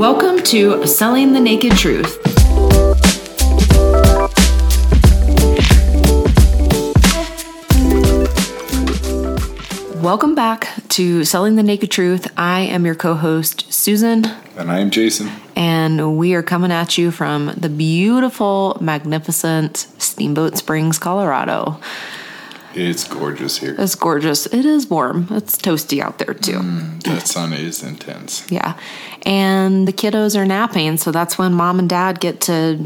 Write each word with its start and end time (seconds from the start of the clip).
Welcome 0.00 0.42
to 0.44 0.86
Selling 0.86 1.34
the 1.34 1.40
Naked 1.40 1.72
Truth. 1.72 2.16
Welcome 10.02 10.34
back 10.34 10.68
to 10.90 11.24
Selling 11.24 11.56
the 11.56 11.62
Naked 11.62 11.90
Truth. 11.90 12.32
I 12.36 12.60
am 12.60 12.84
your 12.86 12.94
co 12.94 13.14
host, 13.14 13.70
Susan, 13.72 14.24
And 14.56 14.70
I 14.70 14.80
am 14.80 14.90
Jason. 14.90 15.30
and 15.56 16.16
we 16.16 16.34
are 16.34 16.42
coming 16.42 16.72
at 16.72 16.96
you 16.98 17.10
from 17.10 17.52
the 17.56 17.68
beautiful, 17.68 18.76
magnificent 18.80 19.86
Steamboat 19.98 20.56
Springs, 20.56 20.98
Colorado. 20.98 21.78
It's 22.74 23.04
gorgeous 23.04 23.58
here. 23.58 23.74
It's 23.78 23.94
gorgeous. 23.94 24.46
It 24.46 24.64
is 24.64 24.88
warm. 24.88 25.26
It's 25.30 25.56
toasty 25.56 26.00
out 26.00 26.18
there, 26.18 26.34
too. 26.34 26.60
That 27.04 27.26
sun 27.26 27.52
is 27.52 27.82
intense. 27.82 28.50
Yeah. 28.50 28.78
And 29.22 29.86
the 29.88 29.92
kiddos 29.92 30.36
are 30.36 30.46
napping, 30.46 30.96
so 30.96 31.10
that's 31.10 31.36
when 31.36 31.52
mom 31.52 31.78
and 31.78 31.88
dad 31.88 32.20
get 32.20 32.40
to 32.42 32.78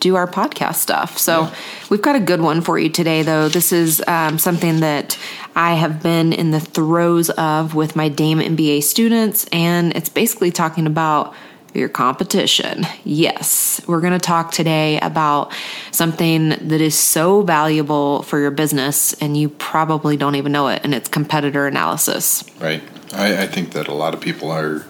do 0.00 0.16
our 0.16 0.26
podcast 0.26 0.76
stuff. 0.76 1.18
So 1.18 1.42
Yeah. 1.42 1.54
we've 1.90 2.00
got 2.02 2.16
a 2.16 2.20
good 2.20 2.40
one 2.40 2.60
for 2.62 2.78
you 2.78 2.88
today, 2.88 3.22
though. 3.22 3.48
This 3.48 3.70
is 3.72 4.02
um, 4.06 4.38
something 4.38 4.80
that 4.80 5.18
I 5.54 5.74
have 5.74 6.02
been 6.02 6.32
in 6.32 6.52
the 6.52 6.60
throes 6.60 7.28
of 7.30 7.74
with 7.74 7.96
my 7.96 8.08
Dame 8.08 8.38
MBA 8.40 8.82
students, 8.82 9.44
and 9.52 9.94
it's 9.94 10.08
basically 10.08 10.50
talking 10.52 10.86
about 10.86 11.34
your 11.74 11.88
competition. 11.88 12.86
Yes, 13.04 13.80
we're 13.86 14.00
going 14.00 14.12
to 14.12 14.18
talk 14.18 14.50
today 14.52 14.98
about 15.00 15.52
something 15.92 16.50
that 16.50 16.80
is 16.80 16.94
so 16.94 17.42
valuable 17.42 18.22
for 18.22 18.38
your 18.40 18.50
business, 18.50 19.12
and 19.14 19.36
you 19.36 19.48
probably 19.48 20.16
don't 20.16 20.34
even 20.34 20.52
know 20.52 20.68
it, 20.68 20.80
and 20.84 20.94
it's 20.94 21.08
competitor 21.08 21.66
analysis. 21.66 22.44
Right. 22.58 22.82
I, 23.12 23.42
I 23.42 23.46
think 23.46 23.72
that 23.72 23.88
a 23.88 23.94
lot 23.94 24.14
of 24.14 24.20
people 24.20 24.50
are, 24.50 24.84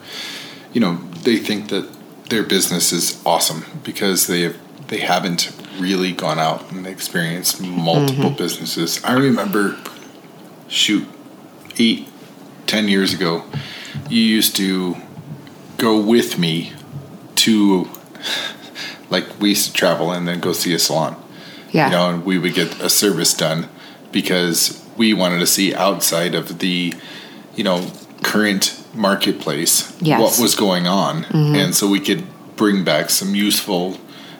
you 0.73 0.81
know, 0.81 0.97
they 1.23 1.37
think 1.37 1.69
that 1.69 1.89
their 2.29 2.43
business 2.43 2.93
is 2.93 3.21
awesome 3.27 3.65
because 3.83 4.27
they 4.27 4.43
have, 4.43 4.57
they 4.89 5.01
haven't 5.01 5.53
really 5.79 6.13
gone 6.13 6.39
out 6.39 6.71
and 6.71 6.87
experienced 6.87 7.61
multiple 7.61 8.27
mm-hmm. 8.27 8.37
businesses. 8.37 9.03
I 9.05 9.15
remember, 9.15 9.79
shoot, 10.69 11.09
eight, 11.79 12.09
ten 12.67 12.89
years 12.89 13.15
ago, 13.15 13.45
you 14.09 14.21
used 14.21 14.55
to 14.57 14.97
go 15.81 15.99
with 16.01 16.39
me 16.39 16.73
to, 17.37 17.89
like, 19.09 19.25
we 19.41 19.51
used 19.51 19.67
to 19.69 19.73
travel 19.73 20.13
and 20.13 20.29
then 20.29 20.39
go 20.41 20.53
see 20.53 20.75
a 20.75 20.79
salon. 20.79 21.17
Yeah. 21.73 21.87
you 21.87 21.93
know, 21.93 22.11
and 22.11 22.25
we 22.25 22.37
would 22.37 22.55
get 22.55 22.81
a 22.81 22.91
service 22.91 23.33
done 23.33 23.69
because 24.11 24.85
we 24.97 25.15
wanted 25.15 25.39
to 25.39 25.47
see 25.47 25.73
outside 25.73 26.35
of 26.35 26.59
the, 26.59 26.93
you 27.55 27.63
know, 27.63 27.87
current 28.25 28.77
marketplace 28.93 29.97
Yes. 30.01 30.21
what 30.21 30.43
was 30.43 30.57
going 30.57 30.89
on, 30.89 31.23
mm-hmm. 31.25 31.55
and 31.55 31.75
so 31.75 31.89
we 31.89 32.01
could 32.01 32.25
bring 32.57 32.83
back 32.83 33.09
some 33.09 33.37
useful 33.37 33.99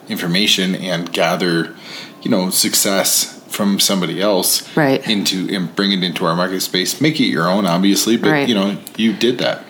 information 0.09 0.75
and 0.75 1.13
gather, 1.13 1.77
you 2.23 2.31
know, 2.33 2.51
success 2.51 3.41
from 3.49 3.79
somebody 3.79 4.21
else 4.21 4.77
Right. 4.77 5.07
into 5.09 5.49
and 5.55 5.75
bring 5.77 5.93
it 5.93 6.03
into 6.03 6.25
our 6.27 6.35
market 6.37 6.61
space 6.63 7.01
make 7.01 7.19
it 7.21 7.25
your 7.27 7.49
own 7.49 7.67
obviously 7.67 8.17
but 8.17 8.31
Right. 8.31 8.49
you 8.49 8.55
know 8.55 8.79
you 8.97 9.13
did 9.13 9.39
that 9.39 9.65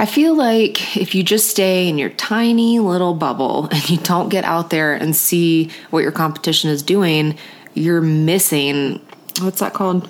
I 0.00 0.06
feel 0.06 0.34
like 0.34 0.96
if 0.96 1.14
you 1.14 1.22
just 1.22 1.48
stay 1.48 1.88
in 1.88 1.98
your 1.98 2.10
tiny 2.10 2.78
little 2.78 3.14
bubble 3.14 3.68
and 3.72 3.90
you 3.90 3.98
don't 3.98 4.28
get 4.28 4.44
out 4.44 4.70
there 4.70 4.94
and 4.94 5.14
see 5.14 5.70
what 5.90 6.00
your 6.00 6.12
competition 6.12 6.70
is 6.70 6.82
doing, 6.82 7.36
you're 7.74 8.00
missing 8.00 9.00
what's 9.40 9.60
that 9.60 9.74
called? 9.74 10.08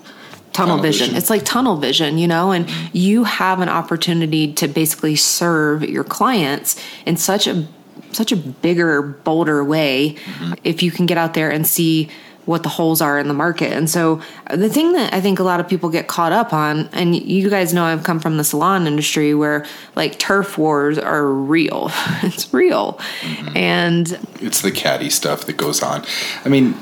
Tunnel, 0.52 0.76
Tunnel 0.76 0.82
vision. 0.82 1.06
vision. 1.06 1.16
It's 1.16 1.30
like 1.30 1.44
tunnel 1.44 1.76
vision, 1.76 2.18
you 2.18 2.26
know, 2.26 2.50
and 2.50 2.68
you 2.92 3.24
have 3.24 3.60
an 3.60 3.68
opportunity 3.68 4.52
to 4.54 4.66
basically 4.66 5.14
serve 5.14 5.84
your 5.84 6.04
clients 6.04 6.82
in 7.06 7.16
such 7.16 7.46
a 7.46 7.66
such 8.12 8.32
a 8.32 8.36
bigger, 8.36 9.02
bolder 9.02 9.62
way 9.62 10.14
mm-hmm. 10.14 10.54
if 10.64 10.82
you 10.82 10.90
can 10.90 11.04
get 11.04 11.18
out 11.18 11.34
there 11.34 11.50
and 11.50 11.66
see 11.66 12.08
what 12.48 12.62
the 12.62 12.68
holes 12.70 13.02
are 13.02 13.18
in 13.18 13.28
the 13.28 13.34
market. 13.34 13.72
And 13.72 13.90
so 13.90 14.22
uh, 14.46 14.56
the 14.56 14.70
thing 14.70 14.94
that 14.94 15.12
I 15.12 15.20
think 15.20 15.38
a 15.38 15.42
lot 15.42 15.60
of 15.60 15.68
people 15.68 15.90
get 15.90 16.08
caught 16.08 16.32
up 16.32 16.54
on, 16.54 16.88
and 16.94 17.14
you 17.14 17.50
guys 17.50 17.74
know 17.74 17.84
I've 17.84 18.04
come 18.04 18.20
from 18.20 18.38
the 18.38 18.44
salon 18.44 18.86
industry 18.86 19.34
where 19.34 19.66
like 19.96 20.18
turf 20.18 20.56
wars 20.56 20.98
are 20.98 21.26
real. 21.26 21.90
it's 22.22 22.52
real. 22.54 22.94
Mm-hmm. 23.20 23.56
And 23.56 24.18
it's 24.40 24.62
the 24.62 24.70
catty 24.70 25.10
stuff 25.10 25.44
that 25.44 25.58
goes 25.58 25.82
on. 25.82 26.06
I 26.46 26.48
mean, 26.48 26.74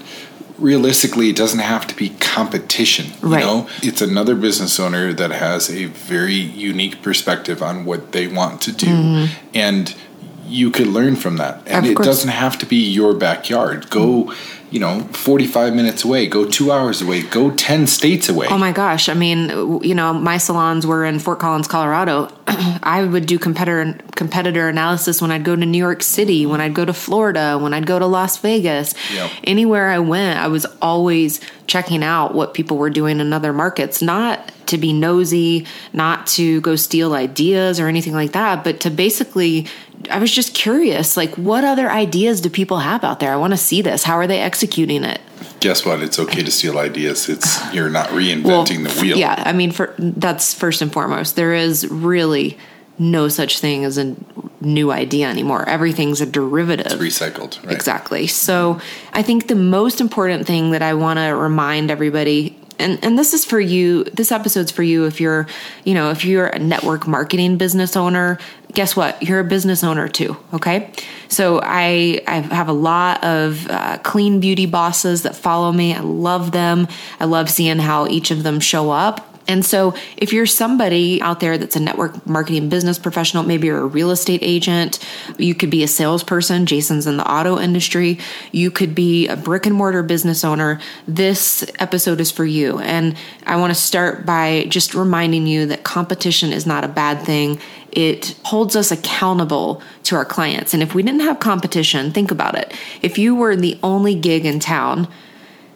realistically, 0.57 1.31
it 1.31 1.37
doesn't 1.37 1.59
have 1.59 1.89
to 1.89 1.97
be 1.97 2.11
competition. 2.11 3.07
You 3.21 3.29
Right. 3.29 3.45
know, 3.45 3.69
it's 3.83 4.01
another 4.01 4.37
business 4.37 4.79
owner 4.79 5.13
that 5.15 5.33
has 5.33 5.69
a 5.69 5.87
very 5.87 6.35
unique 6.35 7.03
perspective 7.03 7.61
on 7.61 7.85
what 7.85 8.13
they 8.13 8.29
want 8.29 8.61
to 8.63 8.73
do, 8.73 8.87
mm-hmm. 8.87 9.35
and 9.53 9.97
you 10.47 10.71
could 10.71 10.87
learn 10.87 11.17
from 11.17 11.37
that. 11.37 11.63
And 11.67 11.87
it 11.87 11.97
doesn't 11.97 12.31
have 12.31 12.59
to 12.59 12.67
be 12.67 12.77
your 12.77 13.15
backyard. 13.15 13.91
Go. 13.91 14.35
You 14.69 14.81
know, 14.81 15.01
45 15.13 15.77
minutes 15.77 16.05
away, 16.05 16.27
go 16.27 16.45
two 16.45 16.73
hours 16.73 17.01
away, 17.01 17.23
go 17.23 17.53
10 17.53 17.87
states 17.87 18.29
away. 18.29 18.49
Oh 18.51 18.59
my 18.59 18.73
gosh. 18.73 19.09
I 19.09 19.15
mean, 19.15 19.81
you 19.81 19.95
know, 19.95 20.13
my 20.13 20.39
salons 20.39 20.85
were 20.85 21.05
in 21.05 21.21
Fort 21.21 21.39
Collins, 21.39 21.69
Colorado. 21.69 22.29
I 22.83 23.05
would 23.05 23.27
do 23.27 23.39
competitor 23.39 23.97
competitor 24.17 24.69
analysis 24.69 25.23
when 25.23 25.31
I'd 25.31 25.45
go 25.45 25.55
to 25.55 25.65
New 25.65 25.79
York 25.79 26.03
City, 26.03 26.47
when 26.47 26.61
I'd 26.61 26.75
go 26.75 26.85
to 26.85 26.93
Florida, 26.93 27.57
when 27.63 27.73
I'd 27.75 27.87
go 27.87 28.01
to 28.01 28.07
Las 28.07 28.39
Vegas. 28.39 28.95
Yep. 29.15 29.31
Anywhere 29.45 29.89
I 29.89 30.01
went, 30.01 30.41
I 30.41 30.49
was 30.49 30.67
always 30.83 31.41
checking 31.69 32.03
out 32.03 32.35
what 32.35 32.53
people 32.53 32.77
were 32.77 32.91
doing 32.91 33.21
in 33.21 33.33
other 33.33 33.53
markets, 33.53 34.03
not 34.03 34.51
to 34.69 34.79
be 34.79 34.93
nosy, 34.93 35.67
not 35.93 36.27
to 36.29 36.61
go 36.61 36.77
steal 36.77 37.15
ideas 37.15 37.79
or 37.81 37.89
anything 37.89 38.15
like 38.15 38.33
that, 38.33 38.65
but 38.65 38.81
to 38.81 38.91
basically 38.91 39.67
I 40.11 40.19
was 40.19 40.31
just 40.31 40.55
curious, 40.55 41.17
like 41.17 41.35
what 41.37 41.65
other 41.65 41.91
ideas 41.91 42.41
do 42.41 42.51
people 42.51 42.79
have 42.79 43.05
out 43.05 43.21
there? 43.21 43.33
I 43.33 43.37
want 43.37 43.53
to 43.53 43.57
see 43.57 43.83
this. 43.83 44.03
How 44.05 44.15
are 44.15 44.27
they 44.27 44.41
executing 44.41 45.05
it? 45.05 45.21
Guess 45.61 45.85
what? 45.85 46.03
It's 46.03 46.19
okay 46.19 46.43
to 46.43 46.51
steal 46.51 46.79
ideas. 46.79 47.29
It's 47.29 47.75
you're 47.75 47.91
not 47.91 48.09
reinventing 48.09 48.85
the 48.87 49.01
wheel. 49.01 49.17
Yeah, 49.17 49.43
I 49.45 49.53
mean, 49.53 49.73
for 49.73 49.95
that's 49.99 50.55
first 50.55 50.83
and 50.83 50.93
foremost. 50.93 51.37
There 51.37 51.55
is 51.55 51.89
really 51.89 52.59
no 52.99 53.29
such 53.29 53.59
thing 53.59 53.85
as 53.85 53.99
a 53.99 54.17
new 54.61 54.91
idea 54.91 55.29
anymore. 55.29 55.69
Everything's 55.69 56.21
a 56.21 56.27
derivative. 56.27 56.99
Recycled. 56.99 57.63
Right? 57.65 57.75
Exactly. 57.75 58.27
So 58.27 58.81
I 59.13 59.23
think 59.23 59.49
the 59.49 59.55
most 59.55 60.01
important 60.01 60.47
thing 60.47 60.71
that 60.71 60.83
I 60.83 60.95
want 60.95 61.19
to 61.19 61.35
remind 61.35 61.91
everybody. 61.91 62.59
And, 62.79 63.03
and 63.03 63.19
this 63.19 63.33
is 63.33 63.45
for 63.45 63.61
you 63.61 64.05
this 64.05 64.31
episode's 64.31 64.71
for 64.71 64.83
you 64.83 65.07
if 65.07 65.21
you're 65.21 65.47
you 65.85 65.95
know 65.95 66.11
if 66.11 66.25
you're 66.25 66.47
a 66.47 66.59
network 66.59 67.07
marketing 67.07 67.57
business 67.57 67.97
owner 67.97 68.39
guess 68.73 68.95
what? 68.95 69.23
You're 69.23 69.41
a 69.41 69.45
business 69.45 69.83
owner 69.83 70.09
too 70.09 70.37
okay? 70.53 70.91
So 71.29 71.61
i 71.63 72.21
i 72.27 72.41
have 72.41 72.69
a 72.69 72.75
lot 72.75 73.25
of 73.25 73.67
uh, 73.69 73.99
clean 74.03 74.41
beauty 74.41 74.67
bosses 74.67 75.23
that 75.23 75.35
follow 75.35 75.73
me. 75.73 75.95
I 75.95 76.01
love 76.01 76.53
them. 76.53 76.89
I 77.19 77.25
love 77.25 77.51
seeing 77.51 77.79
how 77.79 78.07
each 78.07 78.31
of 78.31 78.43
them 78.43 78.61
show 78.61 78.91
up 78.91 79.36
and 79.49 79.65
so, 79.65 79.95
if 80.17 80.33
you're 80.33 80.47
somebody 80.47 81.21
out 81.23 81.41
there 81.41 81.57
that's 81.57 81.77
a 81.77 81.81
network 81.81 82.27
marketing 82.27 82.69
business 82.69 82.99
professional, 82.99 83.45
maybe 83.45 83.69
you're 83.69 83.81
a 83.81 83.87
real 83.87 84.11
estate 84.11 84.41
agent, 84.43 84.99
you 85.39 85.55
could 85.55 85.71
be 85.71 85.83
a 85.83 85.89
salesperson, 85.89 86.67
Jason's 86.67 87.07
in 87.07 87.17
the 87.17 87.31
auto 87.31 87.59
industry, 87.59 88.19
you 88.51 88.71
could 88.71 88.95
be 88.95 89.29
a 89.29 89.37
brick 89.37 89.67
and 89.67 89.75
mortar 89.75 90.03
business 90.03 90.45
owner, 90.45 90.81
this 91.07 91.65
episode 91.79 92.21
is 92.21 92.31
for 92.31 92.45
you. 92.45 92.81
And 92.81 93.17
I 93.47 93.57
want 93.57 93.71
to 93.71 93.81
start 93.81 94.27
by 94.27 94.67
just 94.69 94.95
reminding 94.95 95.47
you 95.47 95.67
that 95.67 95.85
competition 95.85 96.53
is 96.53 96.67
not 96.67 96.85
a 96.85 96.89
bad 96.89 97.23
thing. 97.23 97.61
It 97.93 98.39
holds 98.45 98.75
us 98.75 98.91
accountable 98.91 99.81
to 100.05 100.17
our 100.17 100.25
clients. 100.25 100.75
And 100.75 100.83
if 100.83 100.95
we 100.95 101.03
didn't 101.03 101.21
have 101.21 101.39
competition, 101.39 102.11
think 102.11 102.31
about 102.31 102.57
it. 102.57 102.75
If 103.01 103.17
you 103.17 103.35
were 103.35 103.55
the 103.55 103.79
only 103.83 104.15
gig 104.15 104.45
in 104.45 104.59
town, 104.59 105.09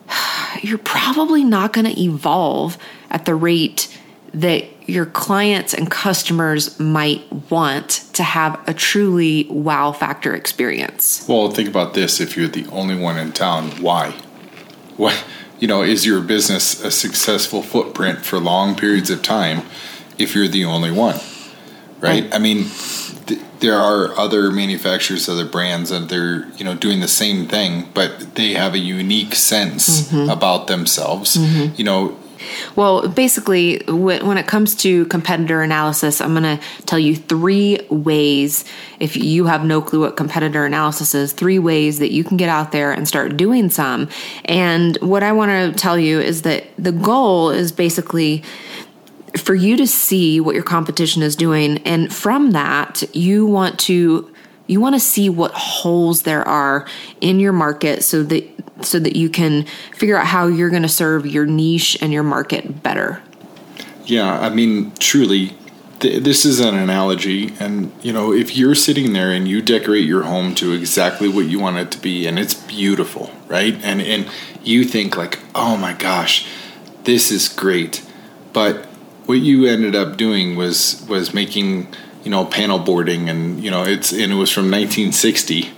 you're 0.63 0.79
probably 0.79 1.45
not 1.45 1.73
going 1.73 1.87
to 1.87 2.01
evolve 2.01 2.77
at 3.11 3.25
the 3.25 3.35
rate 3.35 3.97
that 4.33 4.65
your 4.89 5.07
clients 5.07 5.75
and 5.75 5.91
customers 5.91 6.79
might 6.79 7.23
want 7.51 8.05
to 8.13 8.23
have 8.23 8.61
a 8.69 8.75
truly 8.75 9.47
wow 9.49 9.93
factor 9.93 10.35
experience. 10.35 11.25
Well, 11.29 11.51
think 11.51 11.69
about 11.69 11.95
this: 11.95 12.21
if 12.21 12.37
you're 12.37 12.49
the 12.49 12.67
only 12.69 12.97
one 12.97 13.17
in 13.19 13.33
town, 13.33 13.71
why? 13.83 14.11
What 14.97 15.25
you 15.59 15.69
know 15.69 15.83
is 15.83 16.07
your 16.07 16.21
business 16.21 16.83
a 16.83 16.91
successful 16.91 17.63
footprint 17.63 18.25
for 18.25 18.39
long 18.39 18.77
periods 18.77 19.11
of 19.11 19.23
time? 19.23 19.63
If 20.19 20.35
you're 20.35 20.49
the 20.49 20.65
only 20.65 20.91
one, 20.91 21.17
right? 22.01 22.25
Right. 22.25 22.35
I 22.35 22.39
mean, 22.39 22.67
th- 23.27 23.41
there 23.61 23.79
are 23.79 24.17
other 24.19 24.51
manufacturers, 24.51 25.29
other 25.29 25.47
brands, 25.47 25.91
and 25.91 26.09
they're 26.09 26.49
you 26.53 26.65
know 26.65 26.75
doing 26.75 27.01
the 27.01 27.09
same 27.09 27.47
thing, 27.47 27.89
but 27.95 28.35
they 28.35 28.53
have 28.55 28.75
a 28.75 28.79
unique 28.79 29.35
sense 29.35 30.09
mm-hmm. 30.09 30.29
about 30.29 30.67
themselves. 30.67 31.37
Mm-hmm. 31.37 31.75
You 31.77 31.85
know, 31.85 32.20
Well, 32.77 33.09
basically, 33.09 33.83
when 33.87 34.39
it 34.39 34.47
comes 34.47 34.75
to 34.77 35.07
competitor 35.07 35.63
analysis, 35.63 36.21
I'm 36.21 36.35
going 36.35 36.59
to 36.59 36.65
tell 36.87 36.99
you 36.99 37.17
three 37.17 37.81
ways. 37.91 38.65
If 38.99 39.17
you 39.17 39.47
have 39.47 39.65
no 39.65 39.81
clue 39.81 40.01
what 40.01 40.17
competitor 40.17 40.65
analysis 40.65 41.15
is, 41.15 41.33
three 41.33 41.59
ways 41.59 41.99
that 41.99 42.13
you 42.13 42.25
can 42.25 42.37
get 42.37 42.49
out 42.49 42.73
there 42.73 42.93
and 42.93 43.07
start 43.07 43.37
doing 43.37 43.71
some. 43.71 44.09
And 44.45 44.97
what 45.01 45.23
I 45.23 45.33
want 45.33 45.51
to 45.51 45.81
tell 45.81 45.99
you 45.99 46.21
is 46.21 46.43
that 46.43 46.65
the 46.79 46.93
goal 46.93 47.51
is 47.51 47.73
basically 47.73 48.43
for 49.37 49.55
you 49.55 49.77
to 49.77 49.87
see 49.87 50.41
what 50.41 50.55
your 50.55 50.65
competition 50.65 51.23
is 51.23 51.37
doing. 51.37 51.79
And 51.79 52.13
from 52.13 52.53
that, 52.53 53.03
you 53.15 53.47
want 53.47 53.79
to 53.81 54.33
you 54.67 54.81
want 54.81 54.95
to 54.95 55.01
see 55.01 55.29
what 55.29 55.51
holes 55.53 56.23
there 56.23 56.47
are 56.47 56.87
in 57.21 57.41
your 57.41 57.53
market 57.53 58.05
so 58.05 58.23
that 58.23 58.60
so 58.85 58.99
that 58.99 59.17
you 59.17 59.29
can 59.29 59.67
figure 59.97 60.17
out 60.17 60.27
how 60.27 60.47
you're 60.47 60.71
going 60.71 60.83
to 60.83 60.89
serve 60.89 61.27
your 61.27 61.47
niche 61.47 61.97
and 62.01 62.13
your 62.13 62.23
market 62.23 62.83
better. 62.83 63.23
Yeah, 64.05 64.41
I 64.41 64.49
mean, 64.49 64.93
truly, 64.99 65.55
th- 66.01 66.23
this 66.23 66.45
is 66.45 66.61
an 66.61 66.75
analogy, 66.75 67.53
and 67.61 67.93
you 68.03 68.13
know, 68.13 68.33
if 68.33 68.57
you're 68.57 68.75
sitting 68.75 69.13
there 69.13 69.31
and 69.33 69.47
you 69.47 69.63
decorate 69.63 70.05
your 70.05 70.23
home 70.23 70.55
to 70.57 70.73
exactly 70.73 71.29
what 71.29 71.47
you 71.47 71.61
want 71.61 71.77
it 71.77 71.91
to 71.93 71.99
be, 71.99 72.27
and 72.27 72.39
it's 72.39 72.55
beautiful, 72.55 73.31
right? 73.47 73.75
And 73.85 74.03
and 74.03 74.29
you 74.65 74.85
think 74.85 75.17
like, 75.17 75.39
oh 75.55 75.77
my 75.77 75.93
gosh, 75.93 76.47
this 77.05 77.31
is 77.31 77.49
great, 77.49 78.05
but 78.53 78.87
what 79.27 79.39
you 79.39 79.67
ended 79.67 79.95
up 79.95 80.17
doing 80.17 80.57
was 80.57 81.05
was 81.09 81.33
making 81.33 81.87
you 82.25 82.31
know 82.31 82.45
panel 82.45 82.79
boarding, 82.79 83.29
and 83.29 83.63
you 83.63 83.71
know 83.71 83.85
it's 83.85 84.13
and 84.13 84.33
it 84.33 84.37
was 84.37 84.51
from 84.51 84.71
1960 84.71 85.71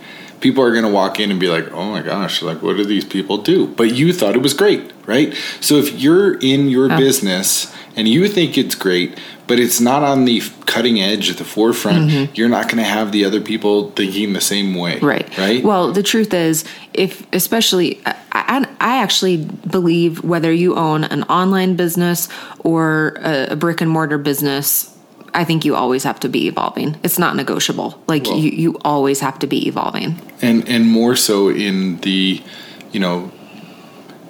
people 0.43 0.61
are 0.61 0.71
going 0.71 0.83
to 0.83 0.91
walk 0.91 1.19
in 1.19 1.31
and 1.31 1.39
be 1.39 1.47
like, 1.47 1.71
"Oh 1.71 1.89
my 1.89 2.03
gosh, 2.03 2.43
like 2.43 2.61
what 2.61 2.77
do 2.77 2.85
these 2.85 3.05
people 3.05 3.37
do?" 3.39 3.67
But 3.67 3.95
you 3.95 4.13
thought 4.13 4.35
it 4.35 4.43
was 4.43 4.53
great, 4.53 4.91
right? 5.07 5.33
So 5.61 5.77
if 5.77 5.99
you're 5.99 6.37
in 6.39 6.67
your 6.67 6.89
yeah. 6.89 6.97
business 6.97 7.73
and 7.95 8.07
you 8.07 8.27
think 8.27 8.57
it's 8.57 8.75
great, 8.75 9.17
but 9.47 9.59
it's 9.59 9.79
not 9.79 10.03
on 10.03 10.25
the 10.25 10.41
cutting 10.65 10.99
edge 10.99 11.29
at 11.31 11.37
the 11.37 11.45
forefront, 11.45 12.09
mm-hmm. 12.09 12.35
you're 12.35 12.49
not 12.49 12.65
going 12.65 12.77
to 12.77 12.83
have 12.83 13.11
the 13.11 13.23
other 13.23 13.39
people 13.39 13.91
thinking 13.91 14.33
the 14.33 14.41
same 14.41 14.75
way. 14.75 14.99
Right. 14.99 15.37
Right. 15.37 15.63
Well, 15.63 15.93
the 15.93 16.03
truth 16.03 16.33
is, 16.33 16.65
if 16.93 17.25
especially, 17.33 18.01
I, 18.05 18.15
I, 18.31 18.67
I 18.81 18.97
actually 19.01 19.45
believe 19.69 20.23
whether 20.23 20.51
you 20.51 20.75
own 20.75 21.05
an 21.05 21.23
online 21.23 21.75
business 21.75 22.27
or 22.59 23.17
a, 23.21 23.51
a 23.51 23.55
brick 23.55 23.79
and 23.81 23.89
mortar 23.89 24.17
business, 24.17 24.92
I 25.33 25.43
think 25.43 25.65
you 25.65 25.75
always 25.75 26.03
have 26.03 26.19
to 26.21 26.29
be 26.29 26.47
evolving. 26.47 26.97
It's 27.03 27.19
not 27.19 27.35
negotiable. 27.35 28.01
Like 28.07 28.25
well, 28.25 28.37
you, 28.37 28.51
you 28.51 28.77
always 28.83 29.19
have 29.19 29.39
to 29.39 29.47
be 29.47 29.67
evolving. 29.67 30.19
And 30.41 30.67
and 30.67 30.87
more 30.87 31.15
so 31.15 31.49
in 31.49 31.97
the, 31.97 32.41
you 32.91 32.99
know, 32.99 33.31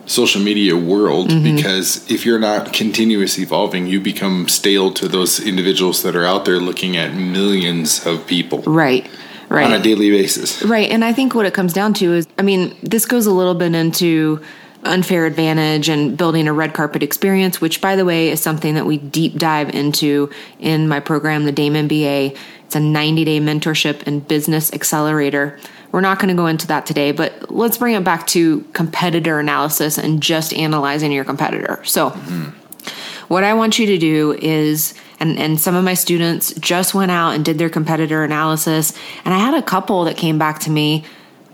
social 0.05 0.41
media 0.41 0.75
world 0.75 1.29
mm-hmm. 1.29 1.55
because 1.55 2.09
if 2.11 2.25
you're 2.25 2.39
not 2.39 2.73
continuously 2.73 3.44
evolving, 3.44 3.88
you 3.88 4.00
become 4.00 4.47
stale 4.47 4.91
to 4.91 5.07
those 5.07 5.39
individuals 5.39 6.03
that 6.03 6.15
are 6.15 6.25
out 6.25 6.45
there 6.45 6.59
looking 6.59 6.97
at 6.97 7.13
millions 7.13 8.05
of 8.05 8.25
people. 8.27 8.61
Right. 8.63 9.09
Right. 9.50 9.65
On 9.65 9.73
a 9.73 9.79
daily 9.79 10.09
basis. 10.09 10.63
Right. 10.63 10.89
And 10.89 11.05
I 11.05 11.13
think 11.13 11.35
what 11.35 11.45
it 11.45 11.53
comes 11.53 11.73
down 11.73 11.94
to 11.95 12.13
is 12.13 12.27
I 12.39 12.41
mean, 12.41 12.75
this 12.81 13.05
goes 13.05 13.27
a 13.27 13.31
little 13.31 13.53
bit 13.53 13.75
into 13.75 14.41
unfair 14.85 15.25
advantage 15.25 15.89
and 15.89 16.18
building 16.18 16.47
a 16.47 16.53
red 16.53 16.74
carpet 16.74 17.03
experience, 17.03 17.62
which 17.62 17.81
by 17.81 17.95
the 17.95 18.06
way 18.06 18.30
is 18.30 18.41
something 18.41 18.75
that 18.75 18.85
we 18.85 18.97
deep 18.97 19.38
dive 19.38 19.69
into 19.74 20.30
in 20.59 20.88
my 20.88 21.00
program, 21.00 21.45
the 21.45 21.51
Dame 21.51 21.74
MBA. 21.74 22.38
It's 22.65 22.75
a 22.75 22.80
90 22.80 23.25
day 23.25 23.39
mentorship 23.39 24.06
and 24.07 24.27
business 24.27 24.74
accelerator. 24.74 25.59
We're 25.91 26.01
not 26.01 26.18
going 26.18 26.30
to 26.30 26.35
go 26.35 26.47
into 26.47 26.65
that 26.68 26.85
today, 26.85 27.12
but 27.12 27.51
let's 27.51 27.77
bring 27.77 27.94
it 27.94 28.03
back 28.03 28.25
to 28.27 28.62
competitor 28.74 29.39
analysis 29.39 29.97
and 29.97 30.24
just 30.24 30.53
analyzing 30.53 31.12
your 31.12 31.24
competitor. 31.24 31.81
So, 31.83 32.09
mm-hmm. 32.09 32.50
what 33.27 33.44
I 33.44 33.53
want 33.53 33.77
you 33.77 33.86
to 33.86 33.97
do 34.00 34.33
is, 34.41 34.95
and, 35.19 35.38
and 35.38 35.59
some 35.59 35.75
of 35.75 35.83
my 35.83 35.94
students 35.94 36.51
just 36.56 36.95
went 36.95 37.12
out 37.12 37.36
and 37.36 37.45
did 37.45 37.59
their 37.59 37.69
competitor 37.69 38.24
analysis, 38.24 38.94
and 39.24 39.36
I 39.36 39.38
had 39.38 39.53
a 39.53 39.62
couple 39.62 40.06
that 40.06 40.18
came 40.18 40.39
back 40.39 40.59
to 40.62 40.71
me 40.71 41.06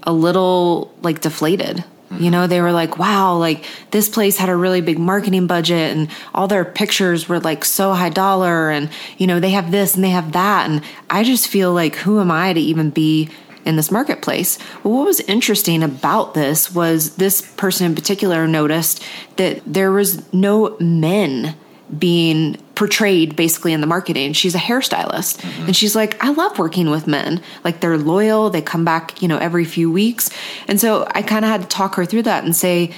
a 0.04 0.14
little 0.14 0.94
like 1.02 1.20
deflated. 1.20 1.84
You 2.18 2.32
know, 2.32 2.48
they 2.48 2.62
were 2.62 2.72
like, 2.72 2.98
wow, 2.98 3.36
like 3.36 3.66
this 3.92 4.10
place 4.10 4.38
had 4.38 4.50
a 4.50 4.56
really 4.56 4.82
big 4.82 4.98
marketing 4.98 5.46
budget 5.46 5.96
and 5.96 6.10
all 6.34 6.48
their 6.48 6.66
pictures 6.66 7.30
were 7.30 7.40
like 7.40 7.64
so 7.64 7.94
high 7.94 8.10
dollar 8.10 8.72
and, 8.72 8.90
you 9.18 9.28
know, 9.28 9.40
they 9.40 9.52
have 9.52 9.72
this 9.72 9.96
and 9.96 10.04
they 10.04 10.10
have 10.10 10.32
that. 10.32 10.70
And 10.70 10.82
I 11.10 11.24
just 11.24 11.48
feel 11.48 11.74
like, 11.74 11.96
who 11.96 12.20
am 12.20 12.32
I 12.32 12.54
to 12.54 12.60
even 12.60 12.90
be 12.90 13.30
in 13.66 13.76
this 13.76 13.92
marketplace. 13.92 14.58
Well, 14.84 14.96
what 14.96 15.06
was 15.06 15.20
interesting 15.22 15.84
about 15.84 16.34
this 16.34 16.74
was 16.74 17.18
this 17.18 17.42
person 17.42 17.86
in 17.86 17.94
particular 17.94 18.48
noticed 18.48 19.04
that 19.36 19.62
there 19.66 19.92
was 19.92 20.32
no 20.34 20.78
men 20.80 21.56
being 21.98 22.56
portrayed 22.76 23.36
basically 23.36 23.74
in 23.74 23.82
the 23.82 23.88
marketing. 23.88 24.34
She's 24.34 24.56
a 24.56 24.60
hairstylist 24.60 25.42
mm-hmm. 25.42 25.66
and 25.66 25.76
she's 25.76 25.96
like, 25.96 26.24
I 26.24 26.30
love 26.30 26.60
working 26.60 26.90
with 26.90 27.08
men. 27.08 27.42
Like 27.64 27.82
they're 27.82 27.98
loyal, 27.98 28.50
they 28.50 28.62
come 28.62 28.86
back, 28.86 29.22
you 29.22 29.28
know, 29.28 29.38
every 29.38 29.66
few 29.66 29.92
weeks. 29.92 30.30
And 30.68 30.80
so 30.80 31.08
I 31.12 31.22
kind 31.22 31.44
of 31.44 31.52
had 31.52 31.62
to 31.62 31.68
talk 31.68 31.96
her 31.96 32.06
through 32.06 32.24
that 32.24 32.44
and 32.44 32.56
say, 32.56 32.94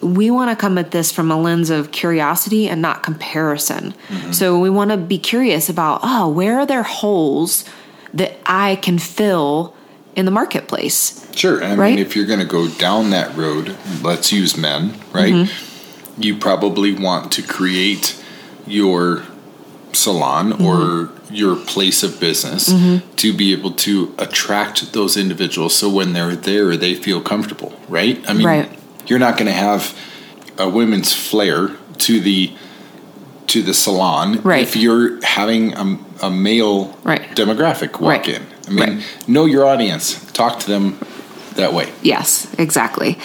we 0.00 0.30
want 0.30 0.50
to 0.50 0.56
come 0.56 0.78
at 0.78 0.90
this 0.90 1.12
from 1.12 1.30
a 1.30 1.38
lens 1.38 1.70
of 1.70 1.90
curiosity 1.90 2.68
and 2.68 2.80
not 2.80 3.02
comparison. 3.02 3.94
Mm-hmm. 4.08 4.32
So 4.32 4.58
we 4.58 4.70
want 4.70 4.90
to 4.90 4.96
be 4.96 5.18
curious 5.18 5.68
about, 5.68 6.00
oh, 6.02 6.28
where 6.28 6.58
are 6.58 6.66
there 6.66 6.82
holes 6.82 7.64
that 8.14 8.38
I 8.46 8.76
can 8.76 8.98
fill 8.98 9.74
in 10.16 10.24
the 10.24 10.30
marketplace. 10.30 11.30
Sure. 11.36 11.62
I 11.62 11.74
right? 11.74 11.90
mean, 11.90 11.98
if 11.98 12.16
you're 12.16 12.26
going 12.26 12.40
to 12.40 12.46
go 12.46 12.68
down 12.68 13.10
that 13.10 13.36
road, 13.36 13.76
let's 14.02 14.32
use 14.32 14.56
men, 14.56 14.98
right? 15.12 15.32
Mm-hmm. 15.32 16.22
You 16.22 16.38
probably 16.38 16.92
want 16.92 17.30
to 17.32 17.42
create 17.42 18.20
your 18.66 19.24
salon 19.92 20.52
mm-hmm. 20.52 20.64
or 20.64 21.10
your 21.30 21.56
place 21.56 22.02
of 22.02 22.20
business 22.20 22.68
mm-hmm. 22.68 23.14
to 23.16 23.32
be 23.32 23.52
able 23.52 23.72
to 23.72 24.14
attract 24.18 24.92
those 24.92 25.16
individuals 25.16 25.74
so 25.74 25.88
when 25.88 26.12
they're 26.12 26.36
there 26.36 26.76
they 26.76 26.94
feel 26.94 27.20
comfortable 27.20 27.72
right 27.88 28.22
i 28.28 28.34
mean 28.34 28.46
right. 28.46 28.78
you're 29.06 29.18
not 29.18 29.36
going 29.36 29.46
to 29.46 29.52
have 29.52 29.98
a 30.58 30.68
women's 30.68 31.12
flair 31.12 31.70
to 31.96 32.20
the 32.20 32.52
to 33.46 33.62
the 33.62 33.72
salon 33.72 34.40
right. 34.42 34.62
if 34.62 34.76
you're 34.76 35.24
having 35.24 35.72
a, 35.74 35.98
a 36.22 36.30
male 36.30 36.88
right. 37.04 37.22
demographic 37.34 38.00
walk 38.00 38.26
right. 38.26 38.28
in 38.28 38.46
I 38.66 38.70
mean, 38.70 39.02
know 39.28 39.44
your 39.44 39.64
audience. 39.64 40.30
Talk 40.32 40.58
to 40.60 40.66
them 40.66 40.98
that 41.56 41.74
way. 41.74 41.92
Yes, 42.02 42.52
exactly. 42.58 43.18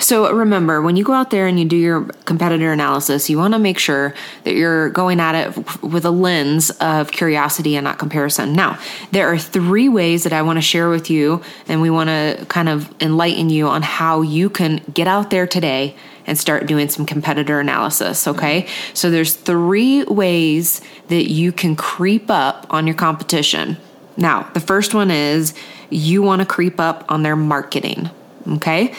So 0.00 0.32
remember, 0.32 0.82
when 0.82 0.96
you 0.96 1.04
go 1.04 1.12
out 1.12 1.30
there 1.30 1.46
and 1.46 1.58
you 1.58 1.64
do 1.64 1.76
your 1.76 2.04
competitor 2.24 2.72
analysis, 2.72 3.28
you 3.30 3.38
want 3.38 3.54
to 3.54 3.58
make 3.58 3.78
sure 3.78 4.14
that 4.44 4.54
you're 4.54 4.90
going 4.90 5.20
at 5.20 5.34
it 5.34 5.82
with 5.82 6.04
a 6.04 6.10
lens 6.10 6.70
of 6.80 7.10
curiosity 7.10 7.76
and 7.76 7.84
not 7.84 7.98
comparison. 7.98 8.52
Now, 8.52 8.78
there 9.12 9.32
are 9.32 9.38
three 9.38 9.88
ways 9.88 10.24
that 10.24 10.32
I 10.32 10.42
want 10.42 10.58
to 10.58 10.62
share 10.62 10.88
with 10.88 11.10
you, 11.10 11.42
and 11.68 11.80
we 11.80 11.90
want 11.90 12.08
to 12.08 12.44
kind 12.48 12.68
of 12.68 12.92
enlighten 13.00 13.50
you 13.50 13.66
on 13.68 13.82
how 13.82 14.22
you 14.22 14.50
can 14.50 14.82
get 14.92 15.06
out 15.06 15.30
there 15.30 15.46
today 15.46 15.96
and 16.26 16.36
start 16.36 16.66
doing 16.66 16.88
some 16.88 17.06
competitor 17.06 17.60
analysis, 17.60 18.26
okay? 18.26 18.66
So 18.94 19.10
there's 19.10 19.34
three 19.34 20.02
ways 20.04 20.80
that 21.08 21.30
you 21.30 21.52
can 21.52 21.76
creep 21.76 22.30
up 22.30 22.66
on 22.70 22.86
your 22.86 22.96
competition. 22.96 23.76
Now, 24.16 24.42
the 24.54 24.60
first 24.60 24.92
one 24.94 25.10
is 25.10 25.54
you 25.90 26.22
want 26.22 26.40
to 26.40 26.46
creep 26.46 26.80
up 26.80 27.04
on 27.10 27.22
their 27.22 27.36
marketing. 27.36 28.10
Okay. 28.48 28.94